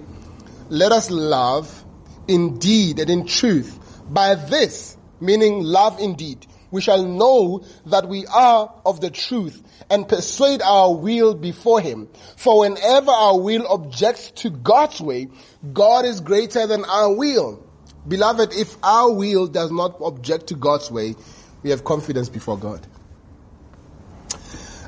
let 0.69 0.91
us 0.91 1.11
love 1.11 1.85
in 2.27 2.57
deed 2.57 2.99
and 2.99 3.09
in 3.09 3.27
truth. 3.27 3.79
By 4.09 4.35
this, 4.35 4.97
meaning 5.19 5.61
love 5.61 5.99
indeed, 5.99 6.47
we 6.71 6.81
shall 6.81 7.05
know 7.05 7.63
that 7.85 8.07
we 8.07 8.25
are 8.25 8.73
of 8.85 8.99
the 8.99 9.11
truth 9.11 9.61
and 9.89 10.07
persuade 10.07 10.63
our 10.63 10.95
will 10.95 11.35
before 11.35 11.79
Him. 11.79 12.09
For 12.37 12.61
whenever 12.61 13.11
our 13.11 13.39
will 13.39 13.67
objects 13.67 14.31
to 14.41 14.49
God's 14.49 14.99
way, 14.99 15.27
God 15.71 16.05
is 16.05 16.21
greater 16.21 16.65
than 16.65 16.85
our 16.85 17.13
will. 17.13 17.63
Beloved, 18.07 18.53
if 18.53 18.75
our 18.81 19.13
will 19.13 19.45
does 19.45 19.71
not 19.71 19.97
object 20.01 20.47
to 20.47 20.55
God's 20.55 20.89
way, 20.89 21.15
we 21.61 21.69
have 21.69 21.83
confidence 21.83 22.29
before 22.29 22.57
God. 22.57 22.87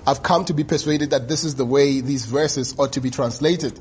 I've 0.08 0.22
come 0.22 0.46
to 0.46 0.54
be 0.54 0.63
persuaded 0.63 1.10
that 1.12 1.28
this 1.28 1.44
is 1.44 1.56
the 1.56 1.65
way 1.65 2.00
these 2.02 2.26
verses 2.26 2.76
ought 2.78 2.94
to 2.94 3.02
be 3.02 3.10
translated. 3.10 3.80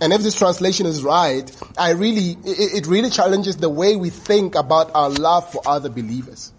And 0.00 0.12
if 0.12 0.22
this 0.22 0.34
translation 0.36 0.86
is 0.86 1.04
right, 1.04 1.50
I 1.78 1.90
really, 1.90 2.36
it, 2.44 2.86
really 2.86 3.10
challenges 3.10 3.58
the 3.58 3.68
way 3.68 3.96
we 3.96 4.10
think 4.10 4.54
about 4.54 4.94
our 4.94 5.10
love 5.10 5.52
for 5.52 5.60
other 5.66 5.90
believers. 5.90 6.52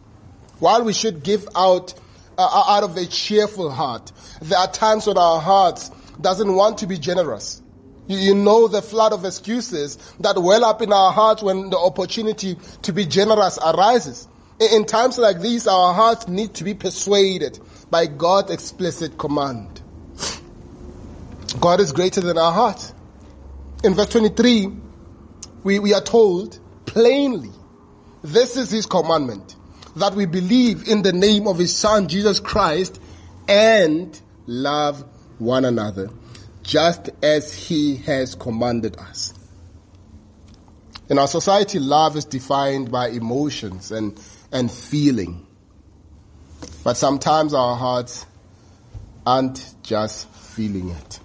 While 0.60 0.84
we 0.84 0.94
should 0.94 1.24
give 1.24 1.48
out 1.56 1.94
uh, 2.38 2.64
out 2.68 2.84
of 2.84 2.96
a 2.96 3.06
cheerful 3.06 3.72
heart, 3.72 4.12
there 4.42 4.60
are 4.60 4.72
times 4.72 5.08
when 5.08 5.18
our 5.18 5.42
hearts 5.42 5.90
doesn't 6.22 6.54
want 6.54 6.78
to 6.80 6.88
be 6.88 6.98
generous. 6.98 7.62
You, 8.08 8.18
you 8.18 8.36
know 8.36 8.68
the 8.68 8.82
flood 8.82 9.12
of 9.12 9.26
excuses 9.26 9.98
that 10.20 10.38
well 10.38 10.64
up 10.64 10.82
in 10.84 10.94
our 10.94 11.12
hearts 11.12 11.42
when 11.42 11.72
the 11.72 11.78
opportunity 11.78 12.58
to 12.84 12.94
be 12.94 13.06
generous 13.06 13.58
arises. 13.58 14.28
In, 14.60 14.82
in 14.82 14.86
times 14.86 15.18
like 15.18 15.42
these, 15.42 15.66
our 15.66 15.96
hearts 15.96 16.28
need 16.28 16.54
to 16.56 16.64
be 16.64 16.76
persuaded 16.76 17.60
by 17.92 18.08
God's 18.08 18.52
explicit 18.52 19.18
command. 19.18 19.82
God 21.60 21.82
is 21.82 21.92
greater 21.92 22.22
than 22.22 22.38
our 22.38 22.54
heart. 22.54 22.94
In 23.84 23.94
verse 23.94 24.10
23, 24.10 24.70
we, 25.64 25.80
we 25.80 25.94
are 25.94 26.02
told 26.02 26.58
plainly, 26.86 27.52
this 28.24 28.56
is 28.56 28.72
his 28.72 28.86
commandment, 28.86 29.56
that 29.98 30.16
we 30.16 30.26
believe 30.26 30.88
in 30.88 31.02
the 31.02 31.12
name 31.12 31.48
of 31.48 31.58
his 31.58 31.76
son, 31.76 32.08
Jesus 32.08 32.40
Christ, 32.40 33.02
and 33.48 34.20
love 34.48 35.04
one 35.38 35.66
another, 35.66 36.10
just 36.64 37.10
as 37.22 37.54
he 37.54 37.98
has 37.98 38.36
commanded 38.36 38.98
us. 38.98 39.34
In 41.10 41.20
our 41.20 41.28
society, 41.28 41.80
love 41.80 42.16
is 42.16 42.24
defined 42.24 42.90
by 42.90 43.10
emotions 43.10 43.92
and, 43.92 44.18
and 44.54 44.72
feeling. 44.72 45.46
But 46.84 46.98
sometimes 46.98 47.54
our 47.54 47.76
hearts 47.76 48.26
aren't 49.26 49.76
just 49.84 50.28
feeling 50.30 50.90
it. 50.90 51.20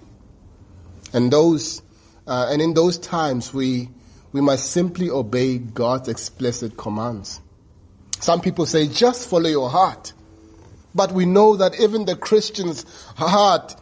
And 1.13 1.31
those 1.31 1.81
uh, 2.27 2.49
and 2.51 2.61
in 2.61 2.73
those 2.73 2.97
times, 2.97 3.53
we, 3.53 3.89
we 4.33 4.41
must 4.41 4.71
simply 4.71 5.09
obey 5.09 5.57
God's 5.57 6.09
explicit 6.09 6.75
commands. 6.75 7.39
Some 8.19 8.41
people 8.41 8.65
say, 8.65 8.87
just 8.87 9.29
follow 9.29 9.49
your 9.49 9.69
heart. 9.69 10.11
But 10.93 11.13
we 11.13 11.25
know 11.25 11.55
that 11.55 11.79
even 11.79 12.05
the 12.05 12.17
Christian's 12.17 12.85
heart 13.15 13.75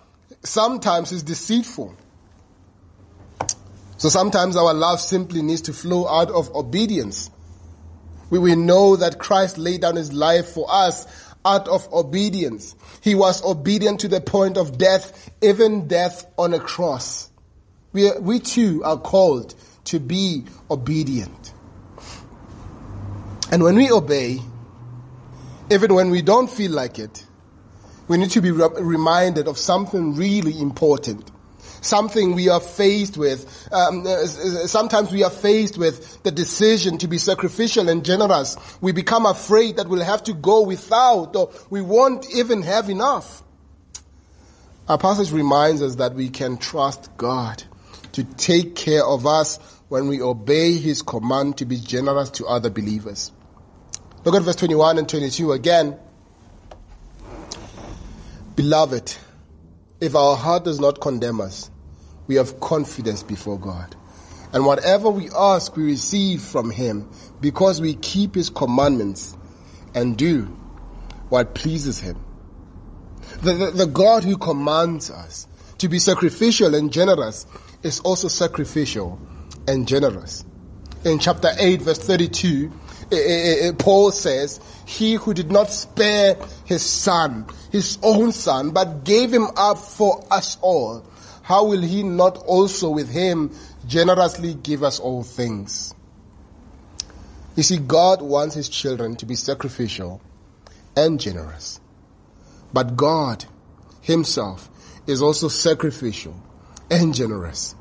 sometimes 0.44 1.12
is 1.12 1.24
deceitful. 1.24 1.96
So 3.98 4.10
sometimes 4.10 4.56
our 4.56 4.74
love 4.74 5.00
simply 5.00 5.42
needs 5.42 5.62
to 5.62 5.74
flow 5.74 6.08
out 6.08 6.30
of 6.30 6.54
obedience. 6.54 7.32
We, 8.30 8.38
we 8.38 8.56
know 8.56 8.98
that 8.98 9.18
Christ 9.18 9.58
laid 9.58 9.82
down 9.82 9.96
his 9.96 10.14
life 10.14 10.50
for 10.50 10.68
us 10.70 11.08
out 11.46 11.68
of 11.68 11.88
obedience. 11.94 12.76
He 13.02 13.16
was 13.16 13.44
obedient 13.46 14.02
to 14.02 14.08
the 14.08 14.20
point 14.20 14.58
of 14.58 14.78
death, 14.78 15.32
even 15.42 15.88
death 15.88 16.26
on 16.38 16.54
a 16.54 16.60
cross 16.60 17.30
we, 17.96 18.12
we 18.20 18.40
too 18.40 18.84
are 18.84 18.98
called 18.98 19.56
to 19.86 20.00
be 20.02 20.44
obedient. 20.70 21.54
And 23.52 23.64
when 23.64 23.76
we 23.76 23.90
obey, 23.90 24.42
even 25.72 25.94
when 25.94 26.10
we 26.10 26.22
don't 26.22 26.50
feel 26.50 26.74
like 26.74 27.00
it, 27.00 27.26
we 28.10 28.18
need 28.18 28.32
to 28.32 28.42
be 28.42 28.52
re- 28.52 28.68
reminded 28.78 29.48
of 29.48 29.58
something 29.58 30.14
really 30.16 30.60
important. 30.60 31.32
Something 31.86 32.34
we 32.34 32.50
are 32.50 32.60
faced 32.60 33.16
with. 33.16 33.70
Um, 33.72 34.08
uh, 34.08 34.26
sometimes 34.26 35.12
we 35.12 35.24
are 35.24 35.30
faced 35.30 35.78
with 35.78 36.24
the 36.24 36.32
decision 36.32 36.98
to 36.98 37.08
be 37.08 37.20
sacrificial 37.20 37.90
and 37.90 38.04
generous. 38.04 38.58
We 38.82 38.92
become 38.92 39.28
afraid 39.28 39.78
that 39.78 39.88
we'll 39.88 40.04
have 40.04 40.24
to 40.24 40.34
go 40.34 40.64
without 40.64 41.36
or 41.36 41.52
we 41.70 41.82
won't 41.82 42.26
even 42.34 42.64
have 42.64 42.90
enough. 42.90 43.44
Our 44.90 44.98
passage 44.98 45.32
reminds 45.32 45.84
us 45.84 45.96
that 45.96 46.16
we 46.16 46.30
can 46.30 46.58
trust 46.58 47.16
God 47.18 47.64
to 48.14 48.24
take 48.24 48.76
care 48.76 49.06
of 49.06 49.28
us 49.28 49.60
when 49.88 50.08
we 50.08 50.24
obey 50.24 50.78
his 50.78 51.04
command 51.04 51.60
to 51.60 51.66
be 51.66 51.78
generous 51.78 52.32
to 52.32 52.48
other 52.48 52.72
believers. 52.72 53.32
Look 54.24 54.34
at 54.34 54.42
verse 54.42 54.56
21 54.56 54.98
and 54.98 55.08
22 55.08 55.52
again. 55.52 56.00
Beloved, 58.56 59.16
if 60.02 60.16
our 60.16 60.36
heart 60.36 60.64
does 60.64 60.80
not 60.80 61.00
condemn 61.00 61.42
us, 61.42 61.70
we 62.28 62.36
have 62.36 62.60
confidence 62.60 63.24
before 63.24 63.60
God. 63.60 63.96
And 64.54 64.66
whatever 64.66 65.10
we 65.10 65.30
ask, 65.36 65.76
we 65.76 65.84
receive 65.84 66.42
from 66.42 66.70
him 66.70 67.10
because 67.42 67.82
we 67.82 67.96
keep 67.96 68.36
his 68.36 68.50
commandments 68.50 69.36
and 69.94 70.18
do 70.18 70.44
what 71.30 71.56
pleases 71.56 72.00
him. 72.00 72.18
The, 73.42 73.54
the, 73.54 73.72
the 73.72 73.86
God 73.88 74.24
who 74.24 74.38
commands 74.38 75.10
us 75.10 75.48
to 75.80 75.90
be 75.90 76.00
sacrificial 76.00 76.74
and 76.76 76.92
generous 76.92 77.46
is 77.84 78.00
also 78.00 78.28
sacrificial 78.28 79.20
and 79.68 79.88
generous. 79.88 80.46
In 81.04 81.20
chapter 81.20 81.50
8 81.58 81.82
verse 81.82 82.00
32, 82.00 82.72
eh, 83.12 83.16
eh, 83.16 83.68
eh, 83.68 83.72
Paul 83.78 84.12
says, 84.12 84.60
he 84.86 85.16
who 85.16 85.34
did 85.34 85.52
not 85.52 85.70
spare 85.70 86.38
his 86.66 86.82
son, 86.82 87.46
his 87.72 87.98
own 88.02 88.32
son, 88.32 88.72
but 88.72 89.04
gave 89.04 89.34
him 89.34 89.48
up 89.56 89.78
for 89.78 90.26
us 90.32 90.58
all, 90.62 91.06
how 91.46 91.66
will 91.66 91.84
he 91.84 92.02
not 92.02 92.38
also 92.38 92.90
with 92.90 93.08
him 93.08 93.52
generously 93.86 94.56
give 94.56 94.82
us 94.82 95.00
all 95.00 95.22
things? 95.22 95.94
You 97.56 97.62
see, 97.62 97.78
God 97.78 98.24
wants 98.24 98.56
his 98.56 98.68
children 98.68 99.16
to 99.18 99.28
be 99.28 99.36
sacrificial 99.36 100.22
and 100.98 101.20
generous. 101.20 101.80
But 102.74 102.98
God 102.98 103.46
himself 104.02 104.68
is 105.06 105.22
also 105.22 105.48
sacrificial 105.48 106.36
and 106.90 107.14
generous. 107.14 107.76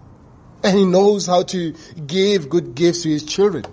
And 0.62 0.76
he 0.76 0.84
knows 0.84 1.26
how 1.26 1.44
to 1.44 1.74
give 2.06 2.50
good 2.50 2.74
gifts 2.74 3.04
to 3.04 3.08
his 3.08 3.24
children. 3.24 3.64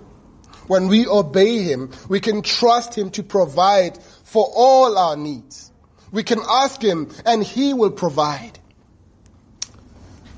When 0.68 0.88
we 0.88 1.06
obey 1.06 1.64
him, 1.64 1.90
we 2.08 2.20
can 2.20 2.40
trust 2.40 2.96
him 2.96 3.10
to 3.10 3.22
provide 3.22 3.98
for 4.24 4.50
all 4.56 4.96
our 4.96 5.18
needs. 5.18 5.70
We 6.10 6.22
can 6.22 6.38
ask 6.48 6.80
him 6.80 7.10
and 7.26 7.44
he 7.44 7.74
will 7.74 7.90
provide. 7.90 8.58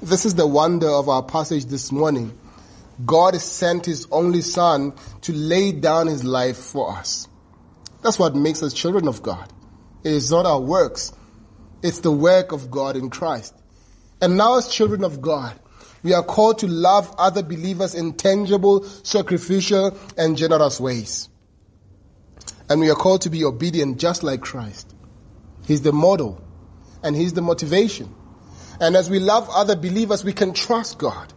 This 0.04 0.26
is 0.26 0.34
the 0.34 0.46
wonder 0.46 0.90
of 0.90 1.08
our 1.08 1.22
passage 1.22 1.64
this 1.64 1.90
morning. 1.90 2.38
God 3.06 3.40
sent 3.40 3.86
his 3.86 4.06
only 4.10 4.42
son 4.42 4.92
to 5.22 5.32
lay 5.32 5.72
down 5.72 6.08
his 6.08 6.22
life 6.22 6.58
for 6.58 6.90
us. 6.90 7.26
That's 8.02 8.18
what 8.18 8.36
makes 8.36 8.62
us 8.62 8.74
children 8.74 9.08
of 9.08 9.22
God. 9.22 9.50
It 10.02 10.12
is 10.12 10.30
not 10.30 10.44
our 10.44 10.60
works. 10.60 11.10
It's 11.82 12.00
the 12.00 12.12
work 12.12 12.52
of 12.52 12.70
God 12.70 12.96
in 12.96 13.08
Christ. 13.08 13.54
And 14.20 14.36
now 14.36 14.58
as 14.58 14.68
children 14.68 15.04
of 15.04 15.22
God, 15.22 15.58
we 16.02 16.12
are 16.12 16.22
called 16.22 16.58
to 16.58 16.66
love 16.66 17.14
other 17.16 17.42
believers 17.42 17.94
in 17.94 18.12
tangible, 18.12 18.84
sacrificial, 18.84 19.98
and 20.18 20.36
generous 20.36 20.78
ways. 20.78 21.30
And 22.68 22.78
we 22.78 22.90
are 22.90 22.94
called 22.94 23.22
to 23.22 23.30
be 23.30 23.42
obedient 23.42 23.98
just 23.98 24.22
like 24.22 24.42
Christ. 24.42 24.94
He's 25.66 25.80
the 25.80 25.94
model 25.94 26.44
and 27.02 27.16
He's 27.16 27.32
the 27.32 27.40
motivation. 27.40 28.14
And 28.80 28.96
as 28.96 29.08
we 29.08 29.18
love 29.18 29.48
other 29.50 29.76
believers, 29.76 30.24
we 30.24 30.32
can 30.32 30.52
trust 30.52 30.98
God. 30.98 31.32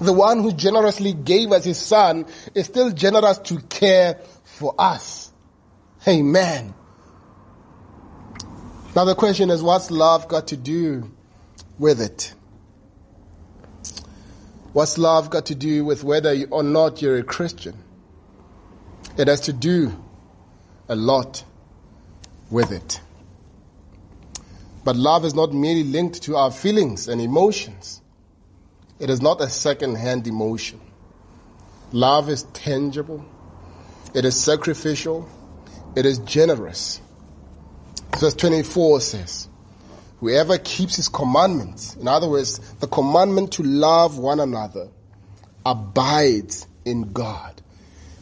The 0.00 0.12
one 0.12 0.42
who 0.42 0.52
generously 0.52 1.12
gave 1.12 1.52
us 1.52 1.64
His 1.64 1.78
Son 1.78 2.26
is 2.54 2.66
still 2.66 2.90
generous 2.90 3.38
to 3.38 3.60
care 3.60 4.20
for 4.44 4.74
us. 4.78 5.30
Amen. 6.06 6.74
Now 8.94 9.04
the 9.04 9.14
question 9.14 9.50
is, 9.50 9.62
what's 9.62 9.90
love 9.90 10.28
got 10.28 10.48
to 10.48 10.56
do 10.56 11.10
with 11.78 12.00
it? 12.00 12.34
What's 14.72 14.98
love 14.98 15.30
got 15.30 15.46
to 15.46 15.54
do 15.54 15.84
with 15.84 16.02
whether 16.02 16.34
or 16.50 16.62
not 16.62 17.00
you're 17.00 17.18
a 17.18 17.22
Christian? 17.22 17.76
It 19.16 19.28
has 19.28 19.42
to 19.42 19.52
do 19.52 19.92
a 20.88 20.96
lot 20.96 21.44
with 22.50 22.72
it. 22.72 23.00
But 24.84 24.96
love 24.96 25.24
is 25.24 25.34
not 25.34 25.52
merely 25.52 25.84
linked 25.84 26.22
to 26.24 26.36
our 26.36 26.50
feelings 26.50 27.08
and 27.08 27.20
emotions. 27.20 28.00
It 28.98 29.10
is 29.10 29.20
not 29.20 29.40
a 29.40 29.48
second-hand 29.48 30.26
emotion. 30.26 30.80
Love 31.92 32.28
is 32.28 32.44
tangible. 32.52 33.24
It 34.14 34.24
is 34.24 34.38
sacrificial. 34.38 35.28
It 35.94 36.06
is 36.06 36.18
generous. 36.20 37.00
Verse 38.18 38.34
24 38.34 39.00
says, 39.00 39.48
Whoever 40.20 40.58
keeps 40.58 40.96
his 40.96 41.08
commandments, 41.08 41.96
in 41.96 42.06
other 42.06 42.28
words, 42.28 42.58
the 42.76 42.86
commandment 42.86 43.52
to 43.54 43.62
love 43.64 44.18
one 44.18 44.38
another, 44.38 44.88
abides 45.66 46.66
in 46.84 47.12
God, 47.12 47.60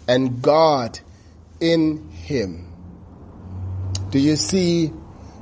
and 0.08 0.40
God 0.40 0.98
in 1.60 2.08
him. 2.10 2.72
Do 4.10 4.18
you 4.18 4.36
see 4.36 4.92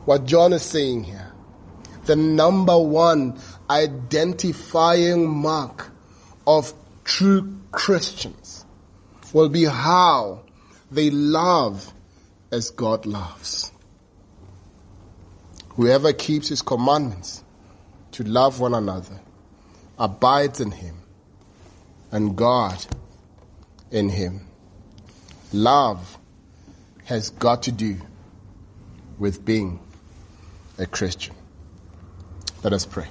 what 0.08 0.24
John 0.24 0.54
is 0.54 0.62
saying 0.62 1.04
here? 1.04 1.34
The 2.06 2.16
number 2.16 2.78
one 2.78 3.38
identifying 3.68 5.28
mark 5.28 5.90
of 6.46 6.72
true 7.04 7.58
Christians 7.72 8.64
will 9.34 9.50
be 9.50 9.64
how 9.64 10.44
they 10.90 11.10
love 11.10 11.92
as 12.50 12.70
God 12.70 13.04
loves. 13.04 13.70
Whoever 15.76 16.14
keeps 16.14 16.48
his 16.48 16.62
commandments 16.62 17.44
to 18.12 18.24
love 18.24 18.60
one 18.60 18.72
another 18.72 19.20
abides 19.98 20.62
in 20.62 20.70
him 20.70 21.02
and 22.10 22.34
God 22.34 22.82
in 23.90 24.08
him. 24.08 24.46
Love 25.52 26.16
has 27.04 27.28
got 27.28 27.64
to 27.64 27.72
do 27.72 27.98
with 29.18 29.44
being 29.44 29.80
a 30.78 30.86
Christian. 30.86 31.34
Let 32.62 32.72
us 32.72 32.86
pray. 32.86 33.06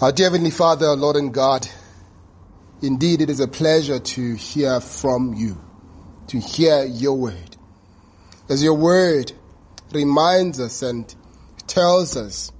Our 0.00 0.12
dear 0.12 0.26
Heavenly 0.26 0.50
Father, 0.50 0.96
Lord 0.96 1.16
and 1.16 1.34
God, 1.34 1.68
indeed 2.80 3.20
it 3.20 3.30
is 3.30 3.40
a 3.40 3.48
pleasure 3.48 3.98
to 3.98 4.34
hear 4.34 4.80
from 4.80 5.34
you, 5.34 5.60
to 6.28 6.38
hear 6.38 6.84
your 6.84 7.14
word. 7.14 7.56
As 8.48 8.62
your 8.62 8.74
word 8.74 9.32
reminds 9.92 10.60
us 10.60 10.82
and 10.82 11.12
tells 11.66 12.16
us 12.16 12.50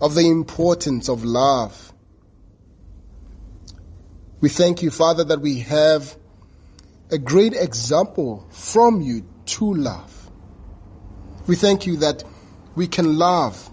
of 0.00 0.14
the 0.14 0.28
importance 0.28 1.08
of 1.08 1.24
love. 1.24 1.92
We 4.40 4.48
thank 4.48 4.82
you, 4.82 4.90
Father, 4.90 5.24
that 5.24 5.40
we 5.40 5.60
have 5.60 6.16
a 7.10 7.18
great 7.18 7.54
example 7.54 8.46
from 8.50 9.00
you 9.00 9.26
to 9.46 9.74
love. 9.74 10.19
We 11.46 11.56
thank 11.56 11.86
you 11.86 11.96
that 11.98 12.24
we 12.74 12.86
can 12.86 13.18
love 13.18 13.70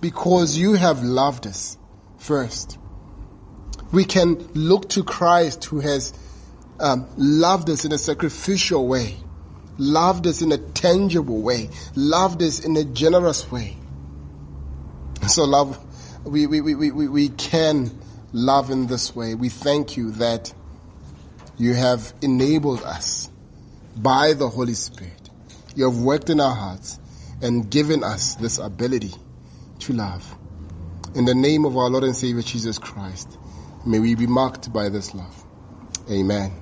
because 0.00 0.56
you 0.56 0.74
have 0.74 1.02
loved 1.02 1.46
us 1.46 1.78
first. 2.18 2.78
We 3.92 4.04
can 4.04 4.36
look 4.54 4.88
to 4.90 5.04
Christ 5.04 5.64
who 5.66 5.80
has 5.80 6.12
um, 6.80 7.06
loved 7.16 7.70
us 7.70 7.84
in 7.84 7.92
a 7.92 7.98
sacrificial 7.98 8.88
way 8.88 9.16
loved 9.78 10.26
us 10.26 10.42
in 10.42 10.52
a 10.52 10.58
tangible 10.58 11.40
way, 11.40 11.70
loved 11.94 12.42
us 12.42 12.60
in 12.60 12.76
a 12.76 12.84
generous 12.84 13.50
way. 13.50 13.76
So 15.28 15.44
love, 15.44 15.78
we, 16.24 16.46
we, 16.46 16.60
we, 16.60 16.90
we, 16.90 17.08
we 17.08 17.28
can 17.30 17.90
love 18.32 18.70
in 18.70 18.86
this 18.86 19.14
way. 19.14 19.34
We 19.34 19.48
thank 19.48 19.96
you 19.96 20.12
that 20.12 20.52
you 21.58 21.74
have 21.74 22.12
enabled 22.22 22.82
us 22.82 23.30
by 23.96 24.32
the 24.34 24.48
Holy 24.48 24.74
Spirit. 24.74 25.30
You 25.74 25.84
have 25.90 25.98
worked 25.98 26.28
in 26.30 26.40
our 26.40 26.54
hearts 26.54 26.98
and 27.42 27.70
given 27.70 28.04
us 28.04 28.36
this 28.36 28.58
ability 28.58 29.12
to 29.80 29.92
love. 29.92 30.36
In 31.14 31.24
the 31.24 31.34
name 31.34 31.64
of 31.64 31.76
our 31.76 31.90
Lord 31.90 32.04
and 32.04 32.16
Savior 32.16 32.42
Jesus 32.42 32.78
Christ, 32.78 33.36
may 33.84 33.98
we 33.98 34.14
be 34.14 34.26
marked 34.26 34.72
by 34.72 34.88
this 34.88 35.14
love. 35.14 35.44
Amen. 36.10 36.61